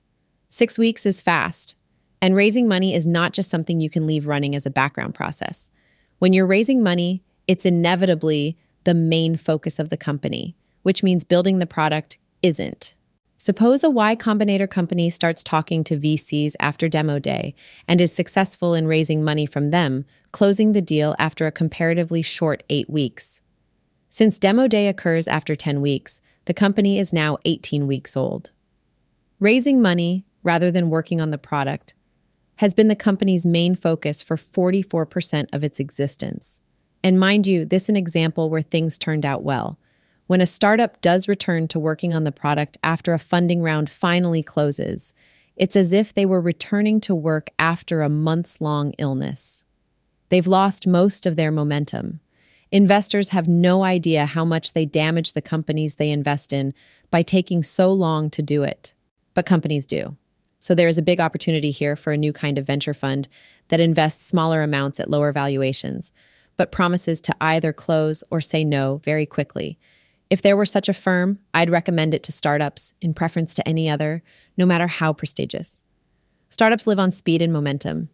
Six 0.50 0.78
weeks 0.78 1.06
is 1.06 1.22
fast, 1.22 1.76
and 2.22 2.36
raising 2.36 2.68
money 2.68 2.96
is 2.96 3.06
not 3.06 3.34
just 3.34 3.50
something 3.50 3.82
you 3.82 3.90
can 3.90 4.08
leave 4.08 4.28
running 4.28 4.56
as 4.56 4.66
a 4.66 4.72
background 4.72 5.14
process. 5.14 5.72
When 6.20 6.32
you're 6.32 6.48
raising 6.48 6.82
money, 6.82 7.22
it's 7.48 7.66
inevitably 7.66 8.58
the 8.86 8.94
main 8.94 9.36
focus 9.36 9.78
of 9.78 9.90
the 9.90 9.98
company, 9.98 10.56
which 10.84 11.04
means 11.04 11.26
building 11.26 11.60
the 11.60 11.66
product 11.66 12.18
isn't. 12.42 12.96
Suppose 13.38 13.84
a 13.84 13.90
Y 13.90 14.16
Combinator 14.16 14.70
company 14.70 15.10
starts 15.10 15.44
talking 15.44 15.84
to 15.84 15.98
VCs 15.98 16.54
after 16.62 16.88
demo 16.88 17.20
day 17.20 17.56
and 17.90 18.00
is 18.00 18.14
successful 18.14 18.74
in 18.74 18.88
raising 18.88 19.22
money 19.22 19.46
from 19.46 19.72
them, 19.72 20.06
closing 20.32 20.72
the 20.72 20.82
deal 20.82 21.14
after 21.20 21.46
a 21.46 21.52
comparatively 21.52 22.22
short 22.22 22.64
eight 22.70 22.90
weeks. 22.90 23.42
Since 24.08 24.40
demo 24.40 24.70
day 24.70 24.88
occurs 24.88 25.28
after 25.28 25.56
10 25.56 25.82
weeks, 25.82 26.22
the 26.46 26.54
company 26.54 27.00
is 27.00 27.14
now 27.14 27.38
18 27.46 27.88
weeks 27.88 28.18
old. 28.18 28.52
Raising 29.40 29.82
money 29.82 30.26
rather 30.44 30.72
than 30.72 30.90
working 30.90 31.22
on 31.22 31.32
the 31.32 31.38
product 31.38 31.94
has 32.58 32.74
been 32.74 32.88
the 32.88 32.96
company's 32.96 33.46
main 33.46 33.76
focus 33.76 34.22
for 34.22 34.38
44% 34.38 35.48
of 35.54 35.64
its 35.64 35.80
existence. 35.80 36.62
And 37.04 37.20
mind 37.20 37.48
you, 37.48 37.66
this 37.66 37.84
is 37.84 37.90
an 37.90 37.96
example 37.96 38.50
where 38.50 38.62
things 38.62 38.98
turned 38.98 39.26
out 39.26 39.44
well. 39.44 39.80
When 40.28 40.42
a 40.42 40.46
startup 40.46 41.02
does 41.02 41.28
return 41.28 41.68
to 41.70 41.80
working 41.80 42.14
on 42.14 42.24
the 42.24 42.32
product 42.32 42.78
after 42.84 43.14
a 43.14 43.20
funding 43.20 43.62
round 43.62 43.90
finally 43.90 44.42
closes, 44.42 45.14
it's 45.56 45.76
as 45.76 45.92
if 45.92 46.14
they 46.14 46.26
were 46.26 46.42
returning 46.42 47.00
to 47.02 47.14
work 47.14 47.50
after 47.60 48.02
a 48.02 48.10
months 48.10 48.62
long 48.62 48.94
illness. 48.98 49.64
They've 50.30 50.48
lost 50.48 50.88
most 50.88 51.26
of 51.26 51.36
their 51.36 51.52
momentum. 51.52 52.22
Investors 52.74 53.30
have 53.30 53.48
no 53.48 53.84
idea 53.84 54.26
how 54.26 54.44
much 54.44 54.74
they 54.74 54.84
damage 54.84 55.34
the 55.34 55.44
companies 55.44 55.96
they 55.96 56.10
invest 56.10 56.52
in 56.52 56.74
by 57.12 57.22
taking 57.22 57.62
so 57.62 57.94
long 57.94 58.32
to 58.32 58.42
do 58.42 58.64
it. 58.64 58.96
But 59.36 59.46
companies 59.46 59.86
do. 59.86 60.18
So 60.58 60.74
there 60.74 60.88
is 60.88 60.98
a 60.98 61.04
big 61.04 61.20
opportunity 61.20 61.70
here 61.70 61.96
for 61.96 62.12
a 62.12 62.18
new 62.18 62.34
kind 62.34 62.58
of 62.58 62.66
venture 62.66 62.96
fund 62.96 63.28
that 63.68 63.80
invests 63.80 64.26
smaller 64.26 64.64
amounts 64.64 65.00
at 65.00 65.08
lower 65.08 65.32
valuations, 65.32 66.12
but 66.58 66.72
promises 66.72 67.22
to 67.22 67.36
either 67.40 67.74
close 67.74 68.24
or 68.32 68.42
say 68.42 68.64
no 68.64 69.00
very 69.04 69.28
quickly. 69.28 69.78
If 70.32 70.42
there 70.42 70.58
were 70.58 70.66
such 70.66 70.90
a 70.90 70.96
firm, 70.96 71.38
I'd 71.54 71.70
recommend 71.70 72.16
it 72.16 72.24
to 72.24 72.32
startups 72.32 72.96
in 73.02 73.14
preference 73.14 73.54
to 73.54 73.68
any 73.68 73.88
other, 73.88 74.24
no 74.58 74.66
matter 74.66 74.88
how 74.88 75.14
prestigious. 75.14 75.84
Startups 76.50 76.88
live 76.88 76.98
on 76.98 77.12
speed 77.12 77.44
and 77.44 77.54
momentum. 77.54 78.10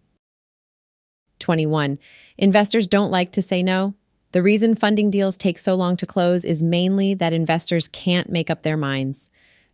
21. 1.40 1.98
Investors 2.38 2.88
don't 2.88 3.10
like 3.10 3.32
to 3.32 3.42
say 3.42 3.64
no, 3.64 3.94
the 4.32 4.44
reason 4.44 4.76
funding 4.76 5.10
deals 5.10 5.38
take 5.38 5.58
so 5.58 5.74
long 5.74 5.98
to 5.98 6.06
close 6.06 6.46
is 6.46 6.62
mainly 6.62 7.16
that 7.16 7.34
investors 7.34 7.88
can't 7.88 8.30
make 8.30 8.50
up 8.50 8.62
their 8.62 8.78
minds. 8.78 9.32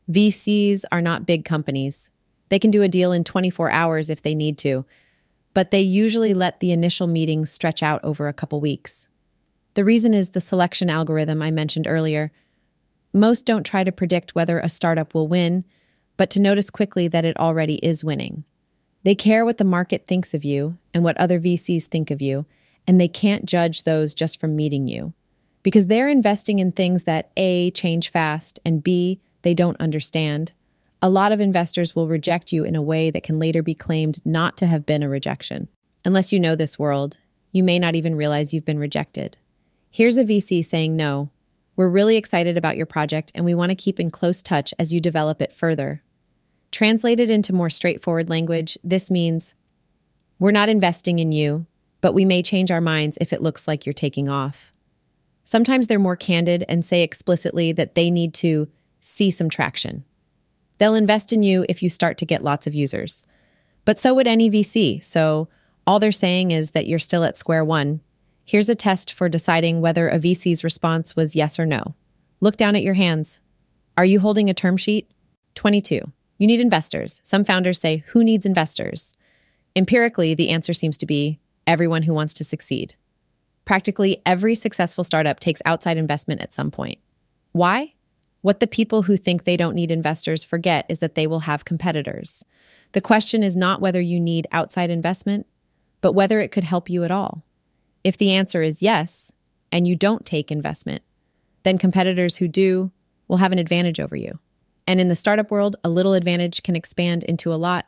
VCs 0.10 0.84
are 0.91 1.02
not 1.02 1.26
big 1.26 1.44
companies. 1.44 2.10
They 2.50 2.60
can 2.60 2.72
do 2.72 2.82
a 2.82 2.88
deal 2.88 3.12
in 3.12 3.24
24 3.24 3.70
hours 3.72 4.10
if 4.10 4.22
they 4.22 4.36
need 4.36 4.58
to, 4.60 4.86
but 5.54 5.72
they 5.72 5.82
usually 5.82 6.34
let 6.34 6.60
the 6.60 6.72
initial 6.72 7.08
meetings 7.08 7.52
stretch 7.52 7.84
out 7.84 8.04
over 8.04 8.28
a 8.28 8.34
couple 8.34 8.62
weeks. 8.62 9.10
The 9.74 9.84
reason 9.84 10.13
is 10.13 10.30
the 10.30 10.41
selection 10.41 10.89
algorithm 10.89 11.41
I 11.41 11.52
mentioned 11.52 11.88
earlier. 11.88 12.32
Most 13.12 13.46
don't 13.46 13.65
try 13.65 13.84
to 13.84 13.91
predict 13.91 14.36
whether 14.36 14.60
a 14.60 14.70
startup 14.70 15.13
will 15.13 15.28
win, 15.28 15.65
but 16.15 16.30
to 16.30 16.39
notice 16.39 16.70
quickly 16.70 17.10
that 17.10 17.26
it 17.26 17.38
already 17.38 17.76
is 17.76 18.06
winning. 18.06 18.46
They 19.04 19.15
care 19.15 19.44
what 19.44 19.58
the 19.58 19.65
market 19.65 20.08
thinks 20.08 20.34
of 20.34 20.46
you 20.46 20.78
and 20.94 21.04
what 21.04 21.18
other 21.18 21.41
VCs 21.41 21.86
think 21.86 22.10
of 22.10 22.22
you 22.22 22.46
and 22.88 23.00
they 23.00 23.08
can't 23.08 23.45
judge 23.45 23.84
those 23.84 24.13
just 24.13 24.39
from 24.39 24.56
meeting 24.56 24.88
you 24.88 25.13
because 25.65 25.88
they're 25.88 26.10
investing 26.10 26.60
in 26.60 26.71
things 26.71 27.04
that 27.06 27.32
A, 27.38 27.71
change 27.71 28.12
fast, 28.12 28.60
and 28.63 28.84
B, 28.84 29.19
they 29.41 29.56
don't 29.56 29.82
understand. 29.82 30.54
A 31.02 31.10
lot 31.10 31.32
of 31.32 31.39
investors 31.39 31.95
will 31.95 32.08
reject 32.08 32.52
you 32.52 32.63
in 32.63 32.76
a 32.76 32.84
way 32.84 33.10
that 33.10 33.24
can 33.24 33.39
later 33.39 33.63
be 33.63 33.74
claimed 33.74 34.24
not 34.24 34.58
to 34.58 34.67
have 34.67 34.86
been 34.86 35.02
a 35.02 35.10
rejection. 35.10 35.67
Unless 36.06 36.32
you 36.32 36.39
know 36.39 36.56
this 36.56 36.78
world, 36.78 37.17
you 37.52 37.63
may 37.63 37.80
not 37.80 37.95
even 37.95 38.13
realize 38.13 38.54
you've 38.54 38.63
been 38.63 38.78
rejected. 38.78 39.38
Here's 39.89 40.17
a 40.17 40.24
VC 40.24 40.63
saying 40.63 40.95
no. 40.95 41.32
We're 41.76 41.89
really 41.89 42.15
excited 42.15 42.58
about 42.58 42.78
your 42.78 42.86
project 42.86 43.32
and 43.34 43.43
we 43.43 43.56
want 43.56 43.71
to 43.71 43.76
keep 43.76 44.00
in 44.00 44.12
close 44.12 44.43
touch 44.43 44.71
as 44.78 44.93
you 44.93 45.00
develop 45.00 45.41
it 45.41 45.52
further. 45.52 46.04
Translated 46.71 47.32
into 47.32 47.54
more 47.54 47.71
straightforward 47.71 48.30
language, 48.30 48.78
this 48.84 49.10
means 49.10 49.56
we're 50.38 50.52
not 50.52 50.69
investing 50.69 51.17
in 51.17 51.32
you, 51.32 51.65
but 52.06 52.13
we 52.13 52.24
may 52.24 52.44
change 52.44 52.70
our 52.70 52.82
minds 52.82 53.18
if 53.20 53.34
it 53.34 53.41
looks 53.41 53.68
like 53.68 53.84
you're 53.84 53.91
taking 53.91 54.30
off. 54.30 54.72
Sometimes 55.44 55.88
they're 55.88 55.98
more 55.98 56.15
candid 56.15 56.63
and 56.70 56.86
say 56.86 57.02
explicitly 57.02 57.72
that 57.72 57.96
they 57.96 58.12
need 58.12 58.32
to 58.36 58.68
see 59.00 59.32
some 59.32 59.50
traction. 59.50 60.06
They'll 60.78 60.94
invest 60.94 61.34
in 61.34 61.41
you 61.41 61.65
if 61.68 61.82
you 61.82 61.89
start 61.89 62.20
to 62.20 62.26
get 62.28 62.44
lots 62.44 62.68
of 62.68 62.76
users. 62.76 63.26
But 63.86 64.00
so 64.00 64.13
would 64.13 64.28
any 64.28 64.52
VC. 64.52 65.04
So 65.04 65.48
all 65.88 66.00
they're 66.00 66.12
saying 66.12 66.52
is 66.52 66.70
that 66.72 66.86
you're 66.86 67.00
still 67.00 67.24
at 67.24 67.38
square 67.38 67.65
one. 67.65 68.02
Here's 68.44 68.70
a 68.70 68.76
test 68.76 69.12
for 69.12 69.28
deciding 69.28 69.82
whether 69.82 70.08
a 70.08 70.20
VC's 70.20 70.63
response 70.63 71.15
was 71.15 71.36
yes 71.36 71.58
or 71.58 71.65
no. 71.65 71.96
Look 72.39 72.56
down 72.56 72.76
at 72.76 72.84
your 72.84 72.94
hands. 72.94 73.41
Are 73.98 74.06
you 74.06 74.20
holding 74.20 74.48
a 74.48 74.54
term 74.54 74.78
sheet? 74.78 75.10
22. 75.56 76.02
You 76.38 76.46
need 76.46 76.60
investors. 76.60 77.20
Some 77.24 77.44
founders 77.44 77.80
say, 77.80 78.04
Who 78.10 78.24
needs 78.24 78.46
investors? 78.46 79.15
Empirically, 79.76 80.36
the 80.36 80.50
answer 80.52 80.72
seems 80.72 80.98
to 80.98 81.08
be 81.08 81.39
everyone 81.67 82.04
who 82.04 82.13
wants 82.13 82.34
to 82.36 82.43
succeed. 82.43 82.95
Practically 83.65 84.21
every 84.25 84.56
successful 84.56 85.04
startup 85.04 85.39
takes 85.39 85.62
outside 85.65 85.97
investment 85.97 86.41
at 86.41 86.54
some 86.54 86.71
point. 86.71 86.99
Why? 87.51 87.93
What 88.41 88.60
the 88.60 88.67
people 88.67 89.04
who 89.04 89.17
think 89.17 89.43
they 89.43 89.58
don't 89.58 89.73
need 89.73 89.91
investors 89.91 90.43
forget 90.43 90.86
is 90.88 90.99
that 90.99 91.15
they 91.15 91.25
will 91.25 91.41
have 91.41 91.65
competitors. 91.65 92.45
The 92.91 93.01
question 93.01 93.41
is 93.41 93.58
not 93.58 93.82
whether 93.82 93.99
you 93.99 94.19
need 94.19 94.47
outside 94.51 94.89
investment, 94.91 95.47
but 96.01 96.13
whether 96.13 96.39
it 96.39 96.51
could 96.51 96.63
help 96.63 96.89
you 96.89 97.04
at 97.04 97.12
all. 97.12 97.43
If 98.04 98.17
the 98.17 98.32
answer 98.34 98.62
is 98.62 98.84
yes, 98.84 99.32
and 99.71 99.88
you 99.88 99.95
don't 99.95 100.25
take 100.25 100.51
investment, 100.51 101.01
then 101.63 101.78
competitors 101.78 102.38
who 102.38 102.47
do 102.47 102.91
will 103.28 103.38
have 103.38 103.51
an 103.51 103.60
advantage 103.60 103.99
over 103.99 104.15
you. 104.15 104.39
And 104.88 105.01
in 105.01 105.08
the 105.08 105.15
startup 105.15 105.49
world, 105.49 105.75
a 105.84 105.89
little 105.89 106.13
advantage 106.13 106.62
can 106.63 106.75
expand 106.75 107.23
into 107.23 107.51
a 107.51 107.56
lot. 107.56 107.86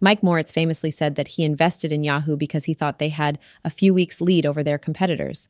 Mike 0.00 0.22
Moritz 0.22 0.52
famously 0.52 0.90
said 0.90 1.16
that 1.16 1.28
he 1.28 1.44
invested 1.44 1.90
in 1.90 2.04
Yahoo 2.04 2.36
because 2.36 2.64
he 2.64 2.74
thought 2.74 2.98
they 2.98 3.08
had 3.08 3.38
a 3.64 3.70
few 3.70 3.92
weeks' 3.92 4.20
lead 4.20 4.46
over 4.46 4.62
their 4.62 4.78
competitors. 4.78 5.48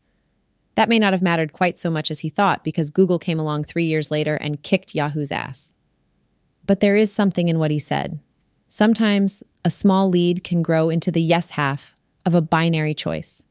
That 0.74 0.88
may 0.88 0.98
not 0.98 1.12
have 1.12 1.22
mattered 1.22 1.52
quite 1.52 1.78
so 1.78 1.90
much 1.90 2.10
as 2.10 2.20
he 2.20 2.28
thought 2.28 2.64
because 2.64 2.90
Google 2.90 3.18
came 3.18 3.38
along 3.38 3.64
three 3.64 3.84
years 3.84 4.10
later 4.10 4.36
and 4.36 4.62
kicked 4.62 4.94
Yahoo's 4.94 5.32
ass. 5.32 5.74
But 6.66 6.80
there 6.80 6.96
is 6.96 7.12
something 7.12 7.48
in 7.48 7.58
what 7.58 7.70
he 7.70 7.78
said. 7.78 8.20
Sometimes 8.68 9.42
a 9.64 9.70
small 9.70 10.08
lead 10.08 10.44
can 10.44 10.62
grow 10.62 10.88
into 10.88 11.10
the 11.10 11.22
yes 11.22 11.50
half 11.50 11.94
of 12.24 12.34
a 12.34 12.42
binary 12.42 12.94
choice. 12.94 13.44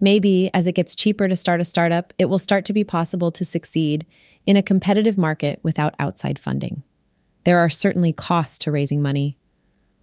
Maybe 0.00 0.50
as 0.52 0.66
it 0.66 0.72
gets 0.72 0.94
cheaper 0.94 1.28
to 1.28 1.36
start 1.36 1.60
a 1.60 1.64
startup, 1.64 2.12
it 2.18 2.26
will 2.26 2.38
start 2.38 2.64
to 2.66 2.72
be 2.72 2.84
possible 2.84 3.30
to 3.30 3.44
succeed 3.44 4.04
in 4.46 4.56
a 4.56 4.62
competitive 4.62 5.16
market 5.16 5.60
without 5.62 5.94
outside 5.98 6.38
funding. 6.38 6.82
There 7.44 7.58
are 7.58 7.70
certainly 7.70 8.12
costs 8.12 8.58
to 8.60 8.72
raising 8.72 9.00
money, 9.00 9.38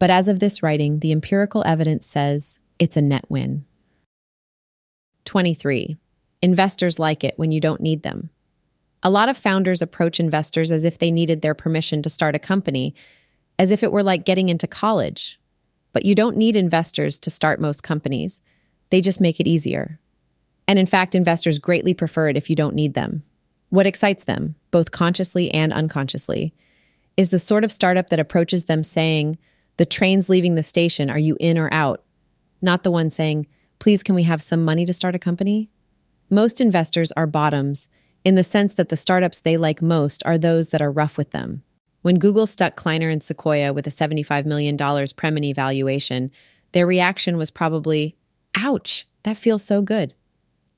but 0.02 0.10
as 0.10 0.28
of 0.28 0.40
this 0.40 0.64
writing, 0.64 0.98
the 0.98 1.12
empirical 1.12 1.64
evidence 1.64 2.08
says 2.08 2.60
it's 2.80 2.98
a 2.98 3.04
net 3.04 3.24
win. 3.30 3.66
23. 5.26 5.96
Investors 6.42 6.98
like 6.98 7.24
it 7.24 7.38
when 7.38 7.52
you 7.52 7.62
don't 7.62 7.82
need 7.82 8.02
them. 8.02 8.32
A 9.04 9.12
lot 9.12 9.30
of 9.30 9.38
founders 9.38 9.80
approach 9.80 10.20
investors 10.20 10.72
as 10.72 10.86
if 10.86 10.98
they 10.98 11.12
needed 11.12 11.44
their 11.44 11.54
permission 11.54 12.02
to 12.02 12.10
start 12.10 12.34
a 12.34 12.40
company, 12.40 12.96
as 13.60 13.70
if 13.70 13.84
it 13.84 13.92
were 13.92 14.02
like 14.02 14.26
getting 14.26 14.50
into 14.50 14.66
college. 14.66 15.40
But 15.94 16.04
you 16.04 16.16
don't 16.16 16.36
need 16.36 16.56
investors 16.56 17.20
to 17.20 17.30
start 17.30 17.62
most 17.62 17.84
companies, 17.84 18.42
they 18.90 19.02
just 19.02 19.22
make 19.22 19.40
it 19.40 19.46
easier. 19.46 20.00
And 20.68 20.80
in 20.80 20.88
fact, 20.88 21.14
investors 21.14 21.60
greatly 21.60 21.94
prefer 21.94 22.28
it 22.28 22.38
if 22.38 22.50
you 22.50 22.56
don't 22.56 22.74
need 22.74 22.96
them. 22.96 23.22
What 23.70 23.86
excites 23.86 24.24
them, 24.24 24.56
both 24.72 24.90
consciously 24.90 25.52
and 25.52 25.72
unconsciously, 25.72 26.56
is 27.18 27.30
the 27.30 27.38
sort 27.38 27.64
of 27.64 27.72
startup 27.72 28.10
that 28.10 28.20
approaches 28.20 28.66
them 28.66 28.84
saying, 28.84 29.38
The 29.78 29.86
train's 29.86 30.30
leaving 30.30 30.56
the 30.56 30.64
station, 30.64 31.10
are 31.10 31.20
you 31.20 31.38
in 31.40 31.58
or 31.58 31.70
out? 31.74 32.04
Not 32.62 32.84
the 32.84 32.92
one 32.92 33.10
saying, 33.10 33.48
Please, 33.80 34.04
can 34.04 34.14
we 34.14 34.24
have 34.24 34.44
some 34.44 34.64
money 34.64 34.86
to 34.86 34.94
start 34.94 35.16
a 35.16 35.20
company? 35.20 35.70
Most 36.30 36.62
investors 36.62 37.12
are 37.14 37.26
bottoms 37.26 37.90
in 38.24 38.36
the 38.36 38.44
sense 38.44 38.76
that 38.76 38.90
the 38.90 38.98
startups 38.98 39.40
they 39.40 39.58
like 39.58 39.82
most 39.82 40.22
are 40.26 40.38
those 40.38 40.70
that 40.70 40.82
are 40.82 40.92
rough 40.92 41.18
with 41.18 41.32
them. 41.32 41.64
When 42.02 42.20
Google 42.20 42.48
stuck 42.48 42.76
Kleiner 42.76 43.10
and 43.10 43.22
Sequoia 43.22 43.74
with 43.74 43.88
a 43.88 43.92
$75 43.92 44.46
million 44.46 44.78
Premoney 44.78 45.54
valuation, 45.56 46.32
their 46.72 46.88
reaction 46.88 47.38
was 47.38 47.52
probably, 47.52 48.16
Ouch, 48.56 49.08
that 49.24 49.38
feels 49.38 49.64
so 49.64 49.82
good. 49.82 50.14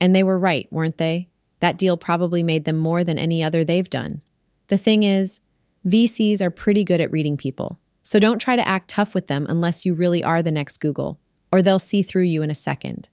And 0.02 0.16
they 0.16 0.24
were 0.24 0.40
right, 0.40 0.68
weren't 0.72 0.98
they? 0.98 1.30
That 1.60 1.78
deal 1.78 1.98
probably 1.98 2.44
made 2.44 2.66
them 2.66 2.78
more 2.78 3.04
than 3.04 3.18
any 3.18 3.44
other 3.44 3.64
they've 3.64 3.90
done. 3.90 4.22
The 4.68 4.78
thing 4.78 5.04
is, 5.04 5.40
VCs 5.86 6.42
are 6.42 6.50
pretty 6.50 6.84
good 6.84 7.00
at 7.00 7.12
reading 7.12 7.38
people. 7.38 7.80
So 8.04 8.20
don't 8.20 8.40
try 8.40 8.56
to 8.56 8.68
act 8.68 8.90
tough 8.90 9.16
with 9.16 9.28
them 9.28 9.46
unless 9.50 9.86
you 9.86 9.94
really 9.94 10.24
are 10.24 10.42
the 10.42 10.52
next 10.52 10.80
Google, 10.80 11.20
or 11.52 11.62
they'll 11.62 11.80
see 11.80 12.02
through 12.02 12.24
you 12.24 12.42
in 12.42 12.52
a 12.52 12.56
second. 12.56 13.10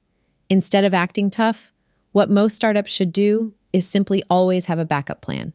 Instead 0.48 0.84
of 0.84 0.92
acting 0.92 1.30
tough, 1.30 1.72
what 2.12 2.28
most 2.28 2.56
startups 2.56 2.90
should 2.90 3.12
do 3.12 3.54
is 3.72 3.86
simply 3.86 4.22
always 4.28 4.64
have 4.64 4.80
a 4.80 4.84
backup 4.84 5.22
plan. 5.22 5.52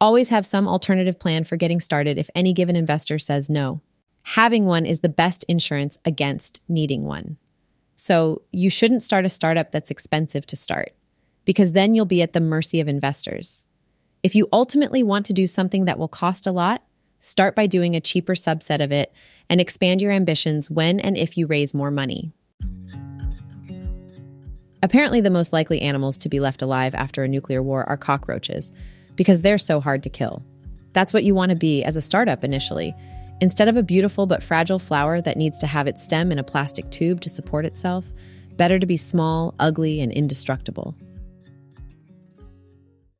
Always 0.00 0.30
have 0.30 0.44
some 0.44 0.66
alternative 0.66 1.20
plan 1.20 1.44
for 1.44 1.56
getting 1.56 1.80
started 1.80 2.18
if 2.18 2.28
any 2.34 2.52
given 2.52 2.74
investor 2.74 3.20
says 3.20 3.48
no. 3.48 3.80
Having 4.22 4.66
one 4.66 4.84
is 4.84 4.98
the 4.98 5.08
best 5.08 5.44
insurance 5.44 5.96
against 6.04 6.60
needing 6.68 7.04
one. 7.04 7.36
So 7.94 8.42
you 8.50 8.68
shouldn't 8.68 9.04
start 9.04 9.24
a 9.24 9.28
startup 9.28 9.70
that's 9.70 9.92
expensive 9.92 10.44
to 10.46 10.56
start 10.56 10.92
because 11.44 11.70
then 11.70 11.94
you'll 11.94 12.04
be 12.04 12.22
at 12.22 12.32
the 12.32 12.40
mercy 12.40 12.80
of 12.80 12.88
investors. 12.88 13.66
If 14.24 14.34
you 14.34 14.48
ultimately 14.52 15.04
want 15.04 15.26
to 15.26 15.32
do 15.32 15.46
something 15.46 15.84
that 15.84 15.98
will 15.98 16.08
cost 16.08 16.48
a 16.48 16.52
lot, 16.52 16.82
start 17.22 17.54
by 17.54 17.68
doing 17.68 17.94
a 17.94 18.00
cheaper 18.00 18.34
subset 18.34 18.82
of 18.82 18.90
it 18.90 19.12
and 19.48 19.60
expand 19.60 20.02
your 20.02 20.10
ambitions 20.10 20.68
when 20.68 20.98
and 20.98 21.16
if 21.16 21.38
you 21.38 21.46
raise 21.46 21.72
more 21.72 21.90
money. 21.90 22.32
Apparently, 24.82 25.20
the 25.20 25.30
most 25.30 25.52
likely 25.52 25.80
animals 25.80 26.18
to 26.18 26.28
be 26.28 26.40
left 26.40 26.62
alive 26.62 26.94
after 26.96 27.22
a 27.22 27.28
nuclear 27.28 27.62
war 27.62 27.88
are 27.88 27.96
cockroaches 27.96 28.72
because 29.14 29.40
they're 29.40 29.56
so 29.56 29.80
hard 29.80 30.02
to 30.02 30.10
kill. 30.10 30.42
That's 30.94 31.14
what 31.14 31.22
you 31.22 31.32
want 31.32 31.50
to 31.50 31.56
be 31.56 31.84
as 31.84 31.94
a 31.94 32.02
startup 32.02 32.42
initially. 32.42 32.92
Instead 33.40 33.68
of 33.68 33.76
a 33.76 33.84
beautiful 33.84 34.26
but 34.26 34.42
fragile 34.42 34.80
flower 34.80 35.20
that 35.20 35.36
needs 35.36 35.60
to 35.60 35.68
have 35.68 35.86
its 35.86 36.02
stem 36.02 36.32
in 36.32 36.40
a 36.40 36.44
plastic 36.44 36.90
tube 36.90 37.20
to 37.20 37.28
support 37.28 37.64
itself, 37.64 38.04
better 38.56 38.80
to 38.80 38.86
be 38.86 38.96
small, 38.96 39.54
ugly, 39.60 40.00
and 40.00 40.10
indestructible. 40.10 40.96